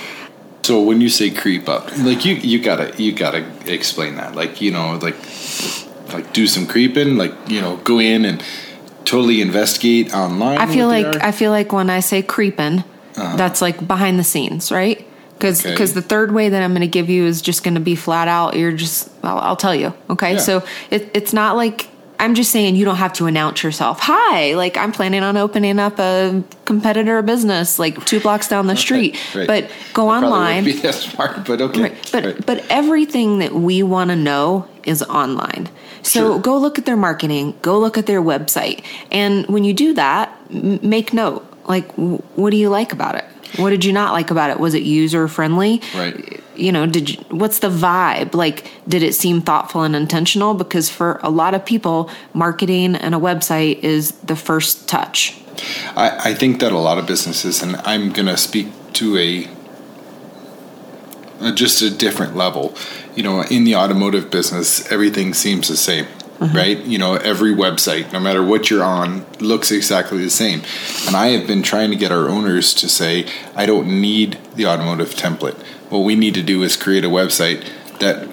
So 0.63 0.81
when 0.81 0.99
you 0.99 1.09
say 1.09 1.29
creep 1.29 1.69
up, 1.69 1.95
like 1.99 2.25
you 2.25 2.35
you 2.35 2.61
gotta 2.61 2.93
you 3.01 3.13
gotta 3.13 3.45
explain 3.71 4.15
that. 4.15 4.35
Like 4.35 4.59
you 4.59 4.71
know 4.71 4.97
like 4.97 5.15
like 6.13 6.33
do 6.33 6.47
some 6.47 6.67
creeping. 6.67 7.17
Like 7.17 7.33
you 7.47 7.61
know 7.61 7.77
go 7.77 7.99
in 7.99 8.25
and 8.25 8.43
totally 9.05 9.41
investigate 9.41 10.13
online. 10.13 10.57
I 10.57 10.65
feel 10.67 10.87
like 10.87 11.23
I 11.23 11.31
feel 11.31 11.51
like 11.51 11.71
when 11.71 11.89
I 11.89 12.01
say 12.01 12.21
creeping, 12.21 12.79
uh-huh. 13.15 13.37
that's 13.37 13.61
like 13.61 13.87
behind 13.87 14.19
the 14.19 14.23
scenes, 14.23 14.71
right? 14.71 15.07
Because 15.33 15.63
because 15.63 15.91
okay. 15.91 16.01
the 16.01 16.07
third 16.07 16.33
way 16.33 16.49
that 16.49 16.61
I'm 16.61 16.71
going 16.71 16.81
to 16.81 16.87
give 16.87 17.09
you 17.09 17.25
is 17.25 17.41
just 17.41 17.63
going 17.63 17.75
to 17.75 17.79
be 17.79 17.95
flat 17.95 18.27
out. 18.27 18.55
You're 18.55 18.71
just 18.71 19.09
I'll, 19.23 19.39
I'll 19.39 19.55
tell 19.55 19.75
you. 19.75 19.93
Okay, 20.09 20.33
yeah. 20.33 20.39
so 20.39 20.65
it, 20.91 21.09
it's 21.13 21.31
not 21.31 21.55
like 21.55 21.87
I'm 22.19 22.33
just 22.33 22.51
saying 22.51 22.75
you 22.75 22.85
don't 22.85 22.95
have 22.95 23.13
to 23.13 23.25
announce 23.27 23.63
yourself. 23.63 23.99
Hi, 24.01 24.53
like 24.55 24.75
I'm 24.77 24.91
planning 24.91 25.23
on 25.23 25.37
opening 25.37 25.79
up 25.79 25.99
a 25.99 26.43
competitor 26.65 27.21
business 27.21 27.77
like 27.77 28.03
two 28.05 28.19
blocks 28.19 28.47
down 28.47 28.67
the 28.67 28.75
street. 28.75 29.15
Right, 29.35 29.47
right. 29.47 29.47
But 29.47 29.71
go 29.93 30.09
I 30.09 30.17
online. 30.17 30.63
Be 30.63 30.71
that 30.81 30.95
smart, 30.95 31.45
but 31.45 31.61
okay. 31.61 31.81
Right. 31.81 32.09
But 32.11 32.45
but 32.45 32.65
everything 32.69 33.39
that 33.39 33.53
we 33.53 33.83
want 33.83 34.09
to 34.09 34.15
know 34.15 34.67
is 34.83 35.03
online. 35.03 35.69
So 36.01 36.33
sure. 36.33 36.39
go 36.39 36.57
look 36.57 36.79
at 36.79 36.85
their 36.85 36.97
marketing. 36.97 37.55
Go 37.61 37.79
look 37.79 37.97
at 37.97 38.05
their 38.05 38.21
website. 38.21 38.83
And 39.11 39.45
when 39.47 39.63
you 39.63 39.73
do 39.73 39.93
that, 39.93 40.35
m- 40.49 40.79
make 40.81 41.13
note. 41.13 41.45
Like, 41.67 41.89
w- 41.97 42.21
what 42.35 42.51
do 42.51 42.57
you 42.57 42.69
like 42.69 42.93
about 42.93 43.15
it? 43.15 43.25
What 43.57 43.71
did 43.71 43.83
you 43.83 43.93
not 43.93 44.13
like 44.13 44.31
about 44.31 44.49
it? 44.49 44.59
Was 44.59 44.73
it 44.73 44.83
user 44.83 45.27
friendly? 45.27 45.81
Right. 45.95 46.41
You 46.55 46.71
know, 46.71 46.85
did 46.85 47.09
you, 47.09 47.17
what's 47.29 47.59
the 47.59 47.69
vibe? 47.69 48.33
Like, 48.33 48.71
did 48.87 49.03
it 49.03 49.13
seem 49.13 49.41
thoughtful 49.41 49.83
and 49.83 49.95
intentional? 49.95 50.53
Because 50.53 50.89
for 50.89 51.19
a 51.23 51.29
lot 51.29 51.53
of 51.53 51.65
people, 51.65 52.09
marketing 52.33 52.95
and 52.95 53.13
a 53.13 53.19
website 53.19 53.79
is 53.79 54.11
the 54.23 54.35
first 54.35 54.87
touch. 54.87 55.39
I, 55.95 56.29
I 56.29 56.33
think 56.33 56.59
that 56.61 56.71
a 56.71 56.77
lot 56.77 56.97
of 56.97 57.05
businesses, 57.07 57.61
and 57.61 57.75
I'm 57.77 58.11
going 58.11 58.27
to 58.27 58.37
speak 58.37 58.67
to 58.93 59.17
a, 59.17 59.49
a 61.39 61.51
just 61.51 61.81
a 61.81 61.89
different 61.89 62.35
level. 62.35 62.75
You 63.15 63.23
know, 63.23 63.41
in 63.43 63.63
the 63.63 63.75
automotive 63.75 64.29
business, 64.29 64.91
everything 64.91 65.33
seems 65.33 65.67
the 65.67 65.77
same 65.77 66.07
mm-hmm. 66.39 66.55
right? 66.55 66.77
You 66.83 66.97
know, 66.97 67.15
every 67.15 67.53
website, 67.53 68.11
no 68.13 68.19
matter 68.19 68.43
what 68.43 68.69
you're 68.69 68.83
on, 68.83 69.25
looks 69.39 69.71
exactly 69.71 70.23
the 70.23 70.29
same. 70.29 70.61
And 71.05 71.15
I 71.15 71.27
have 71.27 71.47
been 71.47 71.63
trying 71.63 71.89
to 71.91 71.95
get 71.95 72.11
our 72.11 72.29
owners 72.29 72.73
to 72.75 72.89
say, 72.89 73.27
I 73.55 73.65
don't 73.65 74.01
need 74.01 74.37
the 74.55 74.65
automotive 74.65 75.15
template. 75.15 75.57
What 75.89 75.99
we 75.99 76.15
need 76.15 76.33
to 76.35 76.43
do 76.43 76.63
is 76.63 76.75
create 76.75 77.03
a 77.03 77.09
website 77.09 77.69
that 77.99 78.27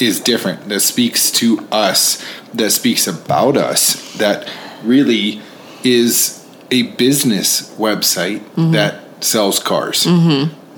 is 0.00 0.20
different, 0.20 0.68
that 0.68 0.80
speaks 0.80 1.30
to 1.32 1.66
us, 1.70 2.24
that 2.54 2.70
speaks 2.70 3.06
about 3.06 3.56
us, 3.56 4.14
that 4.14 4.50
really 4.82 5.40
is 5.84 6.46
a 6.70 6.82
business 6.82 7.74
website 7.76 8.40
Mm-hmm. 8.40 8.72
that 8.72 9.24
sells 9.24 9.58
cars 9.58 10.06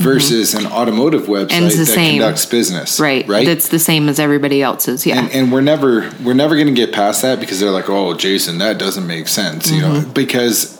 versus 0.02 0.54
an 0.54 0.66
automotive 0.66 1.22
website 1.22 1.76
that 1.76 1.86
same. 1.86 2.20
conducts 2.20 2.46
business. 2.46 2.98
Right. 3.00 3.26
Right. 3.26 3.46
That's 3.46 3.68
the 3.68 3.78
same 3.78 4.08
as 4.08 4.18
everybody 4.18 4.62
else's. 4.62 5.06
Yeah. 5.06 5.18
and, 5.20 5.30
and 5.32 5.52
we're 5.52 5.60
never 5.60 6.10
we're 6.22 6.34
never 6.34 6.54
going 6.56 6.66
to 6.68 6.74
get 6.74 6.92
past 6.92 7.22
that 7.22 7.40
because 7.40 7.60
they're 7.60 7.70
like, 7.70 7.88
oh, 7.88 8.14
Jason, 8.14 8.58
that 8.58 8.78
doesn't 8.78 9.06
make 9.06 9.28
sense, 9.28 9.70
you 9.70 9.80
know, 9.80 9.92
Mm-hmm. 9.92 10.12
because 10.12 10.78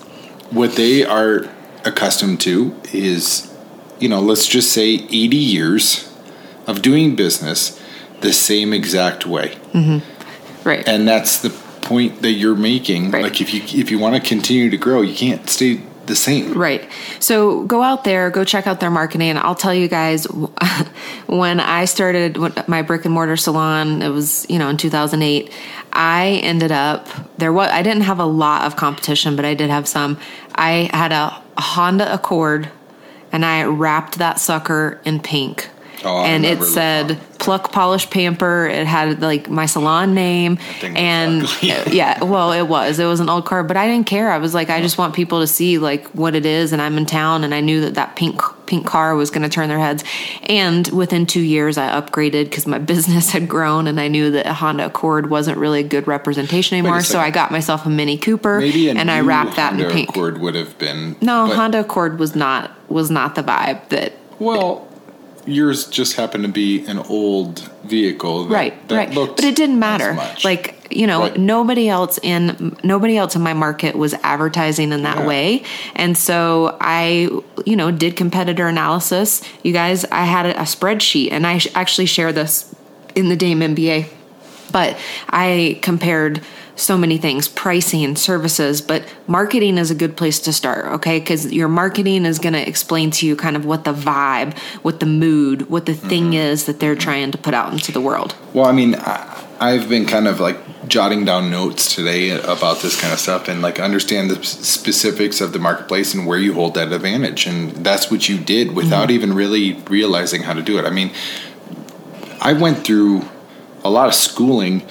what 0.51 0.73
they 0.77 1.05
are 1.05 1.49
accustomed 1.85 2.41
to 2.43 2.75
is, 2.93 3.53
you 3.99 4.09
know, 4.09 4.21
let's 4.21 4.47
just 4.47 4.73
say 4.73 4.95
eighty 5.11 5.37
years 5.37 6.13
of 6.67 6.83
doing 6.83 7.17
business 7.17 7.81
the 8.21 8.33
same 8.33 8.73
exact 8.73 9.27
way, 9.27 9.57
right. 10.65 10.87
and 10.87 11.09
that's 11.09 11.39
the 11.43 11.51
point 11.83 12.23
that 12.23 12.33
you're 12.33 12.55
making. 12.55 13.11
Right. 13.11 13.23
Like 13.25 13.41
if 13.41 13.53
you 13.53 13.61
if 13.81 13.91
you 13.91 13.99
want 13.99 14.15
to 14.15 14.21
continue 14.21 14.71
to 14.71 14.77
grow, 14.77 15.03
you 15.03 15.15
can't 15.15 15.49
stay 15.51 15.81
the 16.07 16.17
same. 16.17 16.53
Right. 16.55 16.89
So 17.21 17.65
go 17.65 17.83
out 17.83 18.05
there, 18.05 18.31
go 18.31 18.45
check 18.45 18.67
out 18.67 18.81
their 18.81 18.91
marketing. 18.91 19.37
I'll 19.37 19.55
tell 19.55 19.75
you 19.75 19.89
guys, 19.89 20.25
when 21.27 21.61
I 21.61 21.85
started 21.85 22.39
my 22.69 22.83
brick 22.83 23.05
and 23.05 23.15
mortar 23.15 23.37
salon, 23.37 24.03
it 24.03 24.09
was 24.09 24.47
you 24.49 24.59
know 24.59 24.69
in 24.69 24.77
2008. 24.77 25.53
I 25.93 26.41
ended 26.43 26.73
up 26.73 27.09
there. 27.39 27.53
What 27.53 27.71
I 27.71 27.83
didn't 27.83 28.03
have 28.03 28.19
a 28.19 28.25
lot 28.25 28.63
of 28.63 28.77
competition, 28.77 29.37
but 29.37 29.45
I 29.45 29.55
did 29.55 29.71
have 29.71 29.87
some. 29.87 30.19
I 30.55 30.91
had 30.93 31.13
a, 31.13 31.43
Honda 31.59 32.13
Accord, 32.13 32.71
and 33.31 33.45
I 33.45 33.65
wrapped 33.65 34.19
that 34.19 34.41
sucker 34.41 35.01
in 35.05 35.21
pink. 35.21 35.69
Oh, 36.05 36.25
and 36.25 36.45
it 36.45 36.63
said 36.63 37.19
pluck 37.39 37.73
polish 37.73 38.09
pamper. 38.11 38.67
It 38.67 38.87
had 38.87 39.21
like 39.21 39.49
my 39.49 39.67
salon 39.67 40.15
name 40.15 40.59
and 40.83 41.43
yeah 41.63 42.23
well 42.23 42.53
it 42.53 42.69
was. 42.69 42.99
It 42.99 43.07
was 43.07 43.21
an 43.21 43.29
old 43.29 43.47
car 43.47 43.63
but 43.65 43.77
i 43.77 43.87
didn't 43.87 44.07
care. 44.07 44.31
I 44.31 44.39
was 44.39 44.55
like 44.55 44.71
i 44.71 44.81
just 44.81 44.99
want 44.99 45.15
people 45.15 45.41
to 45.41 45.47
see 45.47 45.79
like 45.79 46.07
what 46.09 46.35
it 46.35 46.47
is 46.47 46.73
and 46.73 46.81
i'm 46.81 46.97
in 46.99 47.07
town 47.07 47.45
and 47.45 47.55
i 47.55 47.61
knew 47.61 47.81
that 47.83 47.95
that 47.95 48.17
pink 48.17 48.41
pink 48.67 48.87
car 48.87 49.15
was 49.15 49.31
going 49.31 49.43
to 49.43 49.49
turn 49.49 49.69
their 49.69 49.79
heads. 49.79 50.03
And 50.45 50.87
within 50.89 51.27
two 51.27 51.41
years 51.41 51.79
i 51.79 51.89
upgraded 52.01 52.45
because 52.45 52.67
my 52.67 52.79
business 52.93 53.31
had 53.31 53.49
grown 53.49 53.87
and 53.87 54.01
i 54.01 54.09
knew 54.09 54.31
that 54.31 54.47
a 54.47 54.53
honda 54.53 54.87
accord 54.87 55.31
wasn't 55.31 55.59
really 55.59 55.81
a 55.81 55.83
good 55.83 56.07
representation 56.07 56.79
anymore 56.79 57.01
so 57.03 57.19
i 57.19 57.31
got 57.31 57.51
myself 57.51 57.87
a 57.87 57.91
mini 57.91 58.17
cooper 58.19 58.61
and 58.61 59.11
i 59.11 59.21
wrapped 59.21 59.57
that 59.57 59.71
Honda 59.71 59.87
in 59.89 59.93
pink. 59.93 60.09
Accord 60.11 60.41
would 60.41 60.55
have 60.55 60.79
been 60.79 61.17
no 61.21 61.47
honda 61.47 61.81
accord 61.81 62.19
was 62.19 62.35
not 62.35 62.71
was 62.91 63.11
not 63.11 63.35
the 63.35 63.43
vibe 63.43 63.89
that 63.89 64.13
Well, 64.39 64.89
yours 65.47 65.87
just 65.87 66.15
happened 66.17 66.45
to 66.45 66.51
be 66.51 66.85
an 66.87 66.99
old 66.99 67.61
vehicle, 67.85 68.45
that, 68.47 68.55
right 68.55 68.89
that 68.89 68.97
right. 68.97 69.15
but 69.15 69.43
it 69.43 69.57
didn't 69.57 69.79
matter. 69.79 70.17
like 70.45 70.79
you 70.91 71.07
know 71.07 71.21
Right. 71.23 71.37
nobody 71.39 71.89
else 71.89 72.19
in 72.23 72.77
nobody 72.85 73.17
else 73.17 73.35
in 73.35 73.43
my 73.43 73.55
market 73.55 73.97
was 73.97 74.15
advertising 74.23 74.93
in 74.93 75.03
that 75.03 75.19
Yeah. 75.19 75.27
way. 75.27 75.63
And 75.97 76.17
so 76.17 76.77
i 76.81 77.29
you 77.67 77.77
know 77.77 77.91
did 77.91 78.17
competitor 78.17 78.69
analysis. 78.69 79.43
You 79.63 79.73
guys 79.73 80.05
i 80.07 80.25
had 80.25 80.47
a, 80.47 80.59
a 80.61 80.65
spreadsheet 80.65 81.33
and 81.33 81.47
i 81.47 81.59
sh- 81.59 81.69
actually 81.75 82.07
share 82.07 82.33
this 82.33 82.75
in 83.15 83.29
the 83.29 83.37
dame 83.37 83.61
mba 83.61 84.07
but 84.71 84.97
i 85.29 85.79
compared 85.83 86.41
so 86.75 86.97
many 86.97 87.19
things 87.19 87.49
pricing 87.49 88.17
services 88.17 88.81
but 88.81 89.05
marketing 89.27 89.77
is 89.79 89.91
a 89.91 89.95
good 89.95 90.17
place 90.17 90.41
to 90.41 90.53
start 90.53 90.87
okay 90.87 91.19
because 91.21 91.53
your 91.53 91.69
marketing 91.69 92.25
is 92.25 92.39
going 92.39 92.55
to 92.55 92.69
explain 92.69 93.11
to 93.11 93.27
you 93.27 93.37
kind 93.37 93.57
of 93.57 93.65
what 93.65 93.85
the 93.85 93.93
vibe 93.93 94.57
what 94.83 94.99
the 95.01 95.07
mood 95.07 95.69
what 95.69 95.87
the 95.87 95.95
thing 95.95 96.23
Mm-hmm. 96.23 96.35
is 96.35 96.67
that 96.67 96.79
they're 96.81 96.95
trying 96.95 97.31
to 97.33 97.39
put 97.39 97.53
out 97.53 97.73
into 97.73 97.91
the 97.93 98.01
world 98.01 98.35
Well, 98.55 98.67
I 98.67 98.73
mean, 98.73 98.95
I, 98.95 99.45
I've 99.61 99.89
been 99.89 100.07
kind 100.07 100.27
of 100.29 100.41
like 100.41 100.57
jotting 100.89 101.25
down 101.25 101.51
notes 101.51 101.95
today 101.95 102.31
about 102.31 102.81
this 102.81 103.01
kind 103.01 103.13
of 103.13 103.19
stuff 103.19 103.49
and 103.49 103.61
like 103.63 103.79
understand 103.81 104.31
the 104.31 104.43
specifics 104.45 105.41
of 105.41 105.53
the 105.53 105.59
marketplace 105.59 106.15
and 106.15 106.27
where 106.27 106.39
you 106.39 106.53
hold 106.55 106.75
that 106.75 106.93
advantage. 106.93 107.47
And 107.47 107.71
that's 107.85 108.11
what 108.11 108.29
you 108.29 108.39
did 108.39 108.75
without 108.75 109.09
Mm-hmm. 109.09 109.15
even 109.15 109.35
really 109.35 109.73
realizing 109.89 110.43
how 110.43 110.53
to 110.55 110.63
do 110.63 110.79
it. 110.79 110.85
I 110.85 110.91
mean, 110.91 111.13
I 112.41 112.53
went 112.53 112.85
through 112.85 113.23
a 113.85 113.91
lot 113.91 114.09
of 114.09 114.15
schooling 114.15 114.87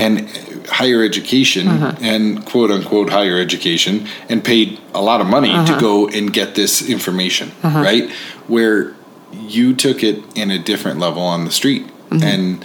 and 0.00 0.28
higher 0.66 1.02
education 1.04 1.66
Mm-hmm. 1.66 2.04
and 2.04 2.46
quote 2.46 2.70
unquote 2.70 3.10
higher 3.10 3.38
education 3.38 4.06
and 4.30 4.42
paid 4.42 4.78
a 4.94 5.00
lot 5.10 5.20
of 5.20 5.26
money 5.26 5.50
Uh-huh. 5.52 5.74
to 5.74 5.80
go 5.80 6.08
and 6.08 6.32
get 6.32 6.54
this 6.54 6.82
information, 6.88 7.52
right? 7.62 8.10
Where 8.48 8.94
you 9.56 9.74
took 9.74 10.02
it 10.02 10.16
in 10.34 10.50
a 10.50 10.58
different 10.58 10.98
level 10.98 11.22
on 11.22 11.44
the 11.44 11.50
street 11.52 11.84
Mm-hmm. 12.10 12.22
and 12.24 12.64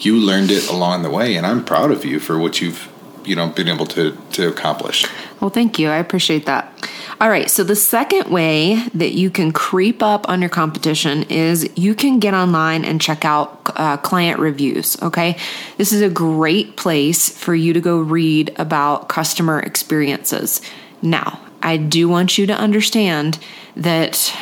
you 0.00 0.14
learned 0.30 0.50
it 0.52 0.68
along 0.70 1.02
the 1.02 1.10
way 1.10 1.36
and 1.36 1.44
I'm 1.44 1.64
proud 1.64 1.90
of 1.90 2.04
you 2.04 2.20
for 2.20 2.38
what 2.38 2.60
you've 2.60 2.88
you 3.26 3.36
know 3.36 3.48
been 3.48 3.68
able 3.68 3.86
to 3.86 4.16
to 4.32 4.48
accomplish. 4.48 5.06
Well, 5.40 5.50
thank 5.50 5.78
you. 5.78 5.88
I 5.88 5.96
appreciate 5.96 6.46
that. 6.46 6.72
All 7.20 7.30
right. 7.30 7.50
So, 7.50 7.64
the 7.64 7.76
second 7.76 8.30
way 8.30 8.86
that 8.94 9.12
you 9.12 9.30
can 9.30 9.52
creep 9.52 10.02
up 10.02 10.28
on 10.28 10.40
your 10.40 10.50
competition 10.50 11.24
is 11.24 11.68
you 11.76 11.94
can 11.94 12.18
get 12.18 12.34
online 12.34 12.84
and 12.84 13.00
check 13.00 13.24
out 13.24 13.60
uh, 13.76 13.96
client 13.98 14.38
reviews. 14.38 15.00
Okay. 15.02 15.38
This 15.78 15.92
is 15.92 16.02
a 16.02 16.10
great 16.10 16.76
place 16.76 17.28
for 17.36 17.54
you 17.54 17.72
to 17.72 17.80
go 17.80 17.98
read 17.98 18.54
about 18.56 19.08
customer 19.08 19.60
experiences. 19.60 20.60
Now, 21.00 21.40
I 21.62 21.78
do 21.78 22.08
want 22.08 22.38
you 22.38 22.46
to 22.46 22.54
understand 22.54 23.38
that 23.76 24.34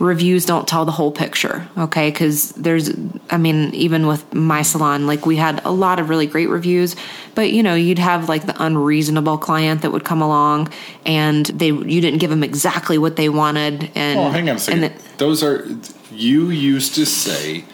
reviews 0.00 0.44
don't 0.46 0.66
tell 0.66 0.84
the 0.84 0.90
whole 0.92 1.12
picture, 1.12 1.68
okay? 1.78 2.10
Because 2.10 2.50
there's, 2.52 2.90
I 3.30 3.36
mean, 3.36 3.72
even 3.74 4.06
with 4.06 4.34
my 4.34 4.62
salon, 4.62 5.06
like 5.06 5.26
we 5.26 5.36
had 5.36 5.64
a 5.64 5.70
lot 5.70 6.00
of 6.00 6.08
really 6.08 6.26
great 6.26 6.48
reviews, 6.48 6.96
but 7.34 7.52
you 7.52 7.62
know, 7.62 7.74
you'd 7.74 7.98
have 7.98 8.28
like 8.28 8.46
the 8.46 8.60
unreasonable 8.60 9.38
client 9.38 9.82
that 9.82 9.92
would 9.92 10.04
come 10.04 10.22
along 10.22 10.72
and 11.06 11.46
they 11.46 11.66
you 11.68 12.00
didn't 12.00 12.18
give 12.18 12.30
them 12.30 12.42
exactly 12.42 12.98
what 12.98 13.14
they 13.16 13.28
wanted, 13.28 13.90
and 13.94 14.18
Oh, 14.18 14.30
hang 14.30 14.50
on 14.50 14.56
a 14.56 14.58
second. 14.58 14.84
and 14.84 14.94
Those 15.18 15.42
are 15.42 15.68
you 16.10 16.48
used 16.50 16.94
to 16.96 17.04
say 17.06 17.64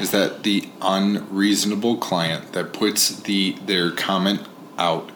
is 0.00 0.10
that 0.10 0.42
the 0.42 0.68
unreasonable 0.82 1.96
client 1.98 2.52
that 2.54 2.72
puts 2.72 3.20
the 3.20 3.52
their 3.66 3.90
comment 3.92 4.40
out 4.78 5.10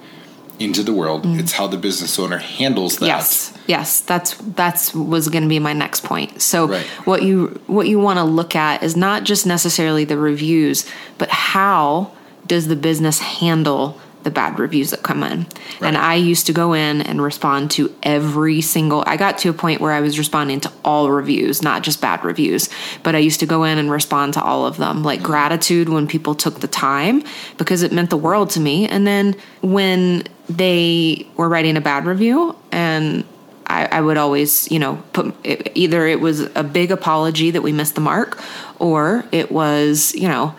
into 0.59 0.83
the 0.83 0.93
world. 0.93 1.23
It's 1.25 1.53
how 1.53 1.67
the 1.67 1.77
business 1.77 2.19
owner 2.19 2.39
handles 2.39 2.99
that. 2.99 3.05
Mm. 3.07 3.09
Yes, 3.09 3.53
yes, 3.67 4.01
that's 4.01 4.35
that's 4.35 4.95
was 4.95 5.29
going 5.29 5.43
to 5.45 5.49
be 5.49 5.59
my 5.59 5.73
next 5.73 6.05
point. 6.05 6.43
So 6.43 6.67
Right. 6.67 6.87
what 7.05 7.23
you 7.23 7.61
what 7.67 7.87
you 7.89 7.99
want 7.99 8.19
to 8.19 8.25
look 8.25 8.57
at 8.57 8.83
is 8.83 8.97
not 8.97 9.25
just 9.25 9.47
necessarily 9.47 10.05
the 10.05 10.17
reviews, 10.19 10.85
but 11.19 11.29
how 11.29 12.13
does 12.47 12.67
the 12.69 12.77
business 12.77 13.19
handle 13.21 14.01
the 14.25 14.31
bad 14.33 14.59
reviews 14.59 14.91
that 14.91 15.03
come 15.03 15.23
in? 15.23 15.47
And 15.81 15.97
I 15.97 16.15
used 16.17 16.47
to 16.47 16.53
go 16.53 16.73
in 16.73 17.03
and 17.03 17.23
respond 17.23 17.71
to 17.73 17.95
every 18.03 18.61
single. 18.61 19.05
I 19.07 19.17
got 19.17 19.39
to 19.39 19.49
a 19.49 19.53
point 19.53 19.81
where 19.81 19.93
I 19.93 20.01
was 20.01 20.19
responding 20.19 20.59
to 20.61 20.73
all 20.85 21.11
reviews, 21.11 21.63
not 21.63 21.83
just 21.83 22.01
bad 22.01 22.25
reviews, 22.25 22.69
but 23.05 23.15
I 23.15 23.19
used 23.19 23.39
to 23.41 23.47
go 23.47 23.63
in 23.63 23.79
and 23.79 23.91
respond 23.91 24.35
to 24.35 24.43
all 24.43 24.67
of 24.67 24.77
them, 24.77 25.05
like 25.05 25.23
gratitude 25.23 25.89
when 25.89 26.07
people 26.09 26.35
took 26.35 26.61
the 26.61 26.69
time 26.69 27.23
because 27.59 27.83
it 27.83 27.93
meant 27.93 28.11
the 28.11 28.17
world 28.17 28.51
to 28.51 28.61
me. 28.61 28.89
And 28.89 29.07
then 29.07 29.37
when 29.63 30.25
they 30.49 31.27
were 31.37 31.49
writing 31.49 31.77
a 31.77 31.81
bad 31.81 32.07
review 32.07 32.57
and 32.73 33.25
I, 33.69 33.87
I 33.87 34.01
would 34.01 34.17
always, 34.17 34.71
you 34.71 34.79
know, 34.79 35.03
put 35.13 35.35
it, 35.45 35.73
either 35.75 36.07
it 36.07 36.21
was 36.21 36.41
a 36.55 36.65
big 36.65 36.91
apology 36.91 37.51
that 37.51 37.63
we 37.63 37.73
missed 37.73 37.95
the 37.95 38.01
mark, 38.01 38.43
or 38.79 39.25
it 39.31 39.53
was, 39.53 40.15
you 40.15 40.27
know, 40.27 40.55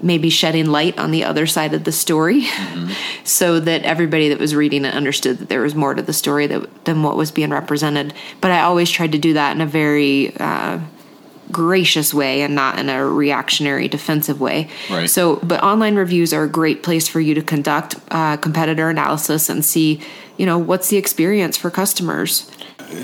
maybe 0.00 0.30
shedding 0.30 0.66
light 0.66 0.98
on 0.98 1.10
the 1.10 1.24
other 1.24 1.46
side 1.46 1.74
of 1.74 1.84
the 1.84 1.92
story, 1.92 2.46
so 3.24 3.58
that 3.58 3.82
everybody 3.82 4.28
that 4.28 4.38
was 4.38 4.54
reading 4.54 4.84
it 4.84 4.94
understood 4.94 5.38
that 5.38 5.48
there 5.48 5.60
was 5.60 5.74
more 5.74 5.94
to 5.94 6.02
the 6.02 6.12
story 6.12 6.46
that, 6.46 6.84
than 6.84 7.02
what 7.02 7.16
was 7.16 7.32
being 7.32 7.50
represented. 7.50 8.14
But 8.40 8.52
I 8.52 8.60
always 8.60 8.90
tried 8.90 9.12
to 9.12 9.18
do 9.18 9.32
that 9.34 9.56
in 9.56 9.60
a 9.60 9.66
very 9.66 10.36
uh, 10.36 10.78
gracious 11.50 12.14
way 12.14 12.42
and 12.42 12.54
not 12.54 12.78
in 12.78 12.88
a 12.88 13.06
reactionary 13.06 13.88
defensive 13.88 14.40
way. 14.40 14.68
Right. 14.90 15.08
So, 15.08 15.36
but 15.36 15.62
online 15.62 15.96
reviews 15.96 16.32
are 16.32 16.44
a 16.44 16.48
great 16.48 16.82
place 16.82 17.08
for 17.08 17.20
you 17.20 17.34
to 17.34 17.42
conduct 17.42 17.96
uh, 18.10 18.36
competitor 18.36 18.88
analysis 18.88 19.48
and 19.48 19.64
see, 19.64 20.00
you 20.36 20.46
know, 20.46 20.58
what's 20.58 20.88
the 20.88 20.96
experience 20.96 21.56
for 21.56 21.70
customers. 21.70 22.50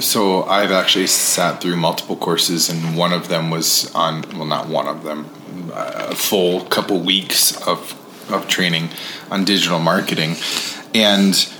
So 0.00 0.45
I've 0.45 0.71
actually 0.71 1.07
sat 1.07 1.61
through 1.61 1.76
multiple 1.76 2.16
courses, 2.16 2.68
and 2.68 2.97
one 2.97 3.12
of 3.12 3.28
them 3.28 3.50
was 3.50 3.92
on. 3.95 4.23
Well, 4.35 4.45
not 4.45 4.68
one 4.68 4.87
of 4.87 5.02
them. 5.02 5.30
A 5.73 6.14
full 6.14 6.64
couple 6.66 7.00
weeks 7.00 7.57
of 7.66 7.95
of 8.30 8.49
training 8.49 8.90
on 9.30 9.45
digital 9.47 9.78
marketing, 9.78 10.37
and 10.95 11.50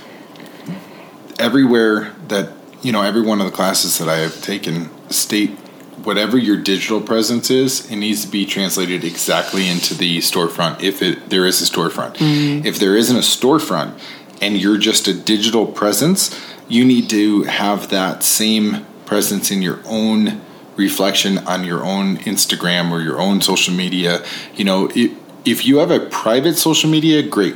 everywhere 1.39 2.13
that 2.27 2.51
you 2.81 2.91
know, 2.91 3.01
every 3.01 3.21
one 3.21 3.39
of 3.39 3.45
the 3.45 3.51
classes 3.51 3.97
that 3.97 4.07
I 4.07 4.17
have 4.17 4.41
taken 4.41 4.89
state 5.09 5.57
whatever 6.03 6.37
your 6.37 6.57
digital 6.57 7.01
presence 7.01 7.49
is, 7.49 7.89
it 7.91 7.95
needs 7.95 8.25
to 8.25 8.31
be 8.31 8.45
translated 8.45 9.03
exactly 9.03 9.67
into 9.67 9.93
the 9.93 10.19
storefront 10.19 10.81
if 10.81 11.01
it 11.01 11.29
there 11.29 11.45
is 11.45 11.61
a 11.61 11.65
storefront. 11.65 12.15
Mm-hmm. 12.15 12.65
If 12.65 12.79
there 12.79 12.95
isn't 12.95 13.15
a 13.15 13.21
storefront 13.21 13.99
and 14.41 14.57
you're 14.57 14.77
just 14.77 15.07
a 15.07 15.13
digital 15.13 15.65
presence, 15.65 16.39
you 16.67 16.85
need 16.85 17.09
to 17.09 17.43
have 17.43 17.89
that 17.89 18.23
same 18.23 18.85
presence 19.05 19.51
in 19.51 19.61
your 19.61 19.79
own 19.85 20.41
reflection 20.75 21.39
on 21.39 21.63
your 21.63 21.83
own 21.83 22.17
Instagram 22.17 22.91
or 22.91 23.01
your 23.01 23.19
own 23.19 23.41
social 23.41 23.73
media. 23.73 24.23
You 24.55 24.63
know, 24.63 24.89
if, 24.95 25.11
if 25.45 25.65
you 25.65 25.77
have 25.79 25.91
a 25.91 25.99
private 25.99 26.55
social 26.55 26.89
media, 26.89 27.21
great. 27.21 27.55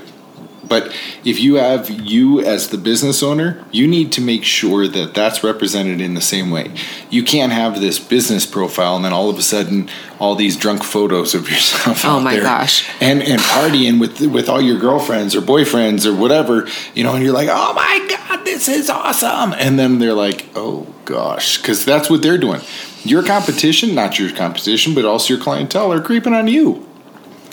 But 0.74 0.92
if 1.24 1.40
you 1.40 1.58
have 1.58 1.88
you 1.88 2.40
as 2.40 2.70
the 2.70 2.80
business 2.80 3.22
owner, 3.22 3.64
you 3.72 3.86
need 3.86 4.12
to 4.14 4.22
make 4.22 4.44
sure 4.44 4.88
that 4.88 5.14
that's 5.14 5.44
represented 5.44 6.02
in 6.02 6.16
the 6.16 6.22
same 6.22 6.50
way. 6.50 6.72
You 7.12 7.24
can't 7.24 7.52
have 7.52 7.80
this 7.80 8.00
business 8.00 8.48
profile 8.48 8.96
and 8.96 9.06
then 9.06 9.14
all 9.14 9.30
of 9.30 9.38
a 9.38 9.44
sudden 9.44 9.88
all 10.20 10.34
these 10.34 10.58
drunk 10.58 10.84
photos 10.84 11.36
of 11.36 11.48
yourself. 11.48 12.04
Oh 12.04 12.18
out 12.18 12.24
my 12.24 12.34
there 12.34 12.42
gosh. 12.42 12.90
And 13.00 13.22
and 13.22 13.40
partying 13.40 14.00
with 14.00 14.20
with 14.22 14.50
all 14.50 14.60
your 14.60 14.80
girlfriends 14.80 15.36
or 15.36 15.42
boyfriends 15.42 16.08
or 16.08 16.16
whatever, 16.16 16.68
you 16.96 17.04
know, 17.04 17.14
and 17.14 17.24
you're 17.24 17.34
like, 17.34 17.50
oh 17.52 17.74
my 17.76 18.08
god, 18.10 18.44
this 18.44 18.68
is 18.68 18.90
awesome, 18.90 19.54
and 19.54 19.78
then 19.78 20.00
they're 20.00 20.16
like, 20.16 20.48
oh 20.56 20.88
gosh, 21.06 21.60
because 21.60 21.86
that's 21.86 22.10
what 22.10 22.24
they're 22.24 22.40
doing. 22.40 22.62
Your 23.04 23.22
competition, 23.22 23.94
not 23.94 24.18
your 24.18 24.32
competition, 24.32 24.96
but 24.96 25.06
also 25.06 25.36
your 25.36 25.44
clientele, 25.44 25.94
are 25.94 26.02
creeping 26.02 26.34
on 26.34 26.48
you. 26.48 26.90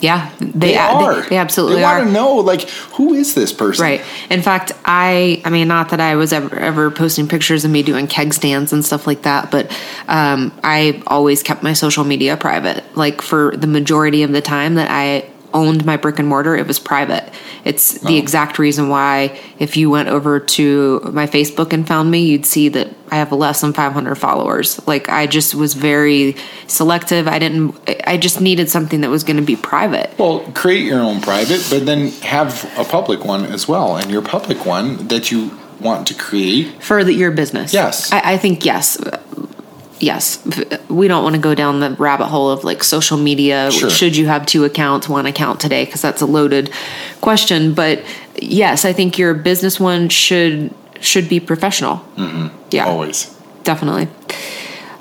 Yeah, 0.00 0.30
they, 0.38 0.47
They 0.73 0.76
are. 0.76 1.23
They, 1.23 1.28
they 1.30 1.37
absolutely 1.37 1.76
They 1.76 1.85
are. 1.85 1.99
want 1.99 2.09
to 2.09 2.12
know, 2.12 2.37
like, 2.37 2.69
who 2.97 3.14
is 3.14 3.35
this 3.35 3.52
person? 3.52 3.83
Right. 3.83 4.02
In 4.30 4.42
fact, 4.42 4.73
I 4.85 5.42
I 5.45 5.50
mean 5.50 5.69
not 5.69 5.90
that 5.90 6.00
I 6.00 6.16
was 6.16 6.33
ever 6.33 6.54
ever 6.57 6.90
posting 6.90 7.28
pictures 7.28 7.64
of 7.64 7.71
me 7.71 7.83
doing 7.83 8.07
keg 8.07 8.33
stands 8.35 8.73
and 8.73 8.85
stuff 8.85 9.07
like 9.07 9.23
that, 9.23 9.50
but 9.50 9.71
um, 10.09 10.52
I 10.64 11.02
always 11.07 11.42
kept 11.42 11.62
my 11.62 11.73
social 11.73 12.04
media 12.04 12.37
private. 12.37 12.85
Like 12.97 13.23
for 13.23 13.57
the 13.57 13.66
majority 13.66 14.23
of 14.23 14.33
the 14.33 14.40
time 14.40 14.76
that 14.76 14.88
I 14.90 15.30
owned 15.52 15.85
my 15.85 15.97
brick 15.97 16.19
and 16.19 16.28
mortar, 16.28 16.57
it 16.57 16.66
was 16.66 16.78
private. 16.78 17.33
It's 17.64 18.00
the 18.00 18.14
oh. 18.14 18.19
exact 18.19 18.59
reason 18.59 18.88
why 18.88 19.38
if 19.59 19.76
you 19.76 19.90
went 19.90 20.09
over 20.09 20.40
to 20.40 21.00
my 21.12 21.26
Facebook 21.26 21.73
and 21.73 21.87
found 21.87 22.11
me, 22.11 22.25
you'd 22.25 22.47
see 22.47 22.69
that 22.71 22.88
I 23.11 23.16
have 23.16 23.33
less 23.33 23.61
than 23.61 23.73
500 23.73 24.14
followers. 24.14 24.87
Like 24.87 25.09
I 25.09 25.26
just 25.26 25.54
was 25.54 25.75
very 25.75 26.37
selective. 26.66 27.28
I 27.28 27.38
didn't 27.38 27.76
I 28.07 28.16
just 28.16 28.40
needed 28.40 28.71
something 28.71 29.00
that 29.00 29.11
was 29.11 29.25
going 29.25 29.37
to 29.37 29.42
be 29.42 29.57
private. 29.57 30.16
Well, 30.19 30.40
create 30.54 30.85
your 30.85 31.00
own 31.00 31.21
private, 31.21 31.66
but 31.71 31.87
then 31.87 32.09
have 32.23 32.64
a 32.78 32.85
public 32.85 33.25
one 33.25 33.45
as 33.45 33.69
well. 33.69 33.97
And 33.97 34.11
your 34.11 34.23
public 34.23 34.64
one 34.64 35.09
that 35.09 35.30
you 35.30 35.59
want 35.80 36.07
to 36.09 36.14
create. 36.14 36.83
for 36.83 37.02
the, 37.02 37.12
your 37.12 37.30
business. 37.30 37.73
Yes. 37.73 38.12
I, 38.12 38.35
I 38.35 38.37
think 38.37 38.64
yes. 38.64 38.99
Yes, 40.00 40.42
we 40.88 41.09
don't 41.09 41.23
want 41.23 41.37
to 41.37 41.40
go 41.40 41.54
down 41.54 41.80
the 41.80 41.90
rabbit 41.90 42.26
hole 42.26 42.50
of 42.50 42.64
like 42.64 42.83
social 42.83 43.19
media. 43.19 43.71
Sure. 43.71 43.90
Should 43.90 44.16
you 44.16 44.26
have 44.26 44.47
two 44.47 44.64
accounts, 44.64 45.09
one 45.09 45.26
account 45.26 45.61
today? 45.61 45.85
Because 45.85 46.00
that's 46.00 46.23
a 46.23 46.26
loaded 46.26 46.73
question. 47.21 47.75
But 47.75 48.02
yes, 48.37 48.87
I 48.87 48.95
think 48.95 49.19
your 49.19 49.35
business 49.35 49.78
one 49.78 50.09
should 50.09 50.75
should 51.00 51.28
be 51.28 51.38
professional. 51.38 51.97
Mm-hmm. 52.16 52.49
Yeah, 52.71 52.87
Always. 52.87 53.26
definitely. 53.62 54.09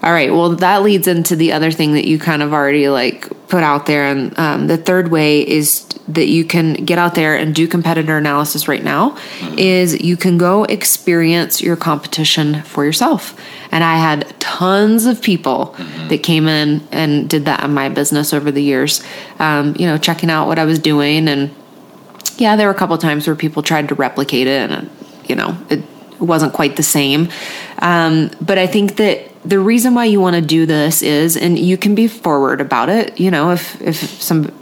All 0.04 0.12
right. 0.12 0.32
Well, 0.32 0.50
that 0.56 0.84
leads 0.84 1.08
into 1.08 1.36
the 1.36 1.52
other 1.54 1.72
thing 1.72 1.94
that 1.94 2.06
you 2.06 2.20
kind 2.20 2.42
of 2.44 2.54
already 2.54 2.90
like 2.90 3.28
put 3.50 3.64
out 3.64 3.88
there, 3.88 4.06
and 4.06 4.38
um, 4.40 4.68
the 4.68 4.78
third 4.78 5.10
way 5.10 5.42
is 5.42 5.86
that 6.08 6.28
you 6.28 6.46
can 6.46 6.74
get 6.74 6.98
out 6.98 7.16
there 7.16 7.36
and 7.36 7.54
do 7.54 7.68
competitor 7.68 8.18
analysis 8.18 8.68
right 8.68 8.84
now. 8.84 9.18
Is 9.58 10.02
you 10.02 10.18
can 10.18 10.38
go 10.38 10.64
experience 10.64 11.62
your 11.62 11.76
competition 11.76 12.64
for 12.64 12.86
yourself. 12.86 13.40
And 13.72 13.84
I 13.84 13.98
had 13.98 14.40
tons 14.40 15.06
of 15.06 15.22
people 15.22 15.76
that 16.08 16.24
came 16.24 16.48
in 16.48 16.88
and 16.92 17.30
did 17.30 17.46
that 17.46 17.64
in 17.64 17.74
my 17.74 17.90
business 17.90 18.34
over 18.34 18.52
the 18.52 18.64
years. 18.64 19.04
Um, 19.38 19.76
you 19.78 19.86
know, 19.86 19.98
checking 19.98 20.30
out 20.30 20.48
what 20.48 20.58
I 20.58 20.66
was 20.66 20.80
doing, 20.80 21.28
and 21.28 21.54
yeah, 22.38 22.56
there 22.56 22.68
were 22.68 22.74
a 22.74 22.78
couple 22.78 22.98
times 22.98 23.28
where 23.28 23.36
people 23.36 23.62
tried 23.64 23.90
to 23.90 23.96
replicate 23.96 24.48
it, 24.48 24.72
and 24.72 24.90
you 25.28 25.36
know, 25.36 25.58
it 25.70 25.84
wasn't 26.20 26.54
quite 26.54 26.76
the 26.76 26.84
same. 26.84 27.30
Um, 27.80 28.32
but 28.42 28.58
I 28.58 28.68
think 28.68 28.96
that 28.98 29.29
the 29.46 29.60
reason 29.60 29.96
why 29.96 30.06
you 30.06 30.20
want 30.20 30.36
to 30.36 30.42
do 30.42 30.66
this 30.66 31.02
is, 31.02 31.38
and 31.38 31.58
you 31.58 31.78
can 31.78 31.96
be 31.96 32.08
forward 32.08 32.62
about 32.62 32.90
it. 32.90 33.20
You 33.20 33.32
know, 33.32 33.52
if 33.52 33.82
if 33.82 33.98
some, 34.22 34.54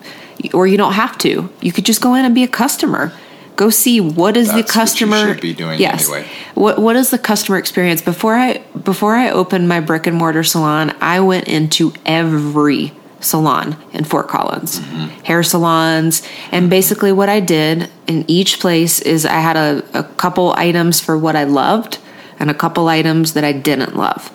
or 0.53 0.67
you 0.67 0.77
don't 0.77 0.93
have 0.93 1.17
to. 1.19 1.49
You 1.61 1.71
could 1.71 1.85
just 1.85 2.01
go 2.01 2.13
in 2.15 2.25
and 2.25 2.35
be 2.35 2.43
a 2.43 2.47
customer. 2.47 3.11
Go 3.55 3.71
see 3.71 3.99
what 3.99 4.37
is 4.37 4.49
That's 4.49 4.67
the 4.67 4.71
customer 4.71 5.33
should 5.33 5.41
be 5.41 5.53
doing 5.53 5.79
yes. 5.79 6.07
anyway. 6.07 6.27
What 6.53 6.79
what 6.79 6.95
is 6.95 7.09
the 7.09 7.17
customer 7.17 7.57
experience 7.57 8.01
before 8.01 8.35
I 8.35 8.59
before 8.83 9.15
I 9.15 9.31
opened 9.31 9.67
my 9.67 9.79
brick 9.79 10.05
and 10.05 10.15
mortar 10.15 10.43
salon? 10.43 10.95
I 11.01 11.21
went 11.21 11.47
into 11.47 11.93
every 12.05 12.93
salon 13.19 13.75
in 13.93 14.03
Fort 14.03 14.27
Collins, 14.27 14.79
mm-hmm. 14.79 15.07
hair 15.23 15.41
salons, 15.41 16.21
and 16.51 16.69
basically 16.69 17.11
what 17.11 17.29
I 17.29 17.39
did 17.39 17.89
in 18.05 18.25
each 18.27 18.59
place 18.59 19.01
is 19.01 19.25
I 19.25 19.39
had 19.39 19.57
a, 19.57 19.83
a 19.95 20.03
couple 20.03 20.53
items 20.55 20.99
for 20.99 21.17
what 21.17 21.35
I 21.35 21.45
loved 21.45 21.97
and 22.39 22.51
a 22.51 22.53
couple 22.53 22.87
items 22.87 23.33
that 23.33 23.43
I 23.43 23.53
didn't 23.53 23.95
love 23.95 24.31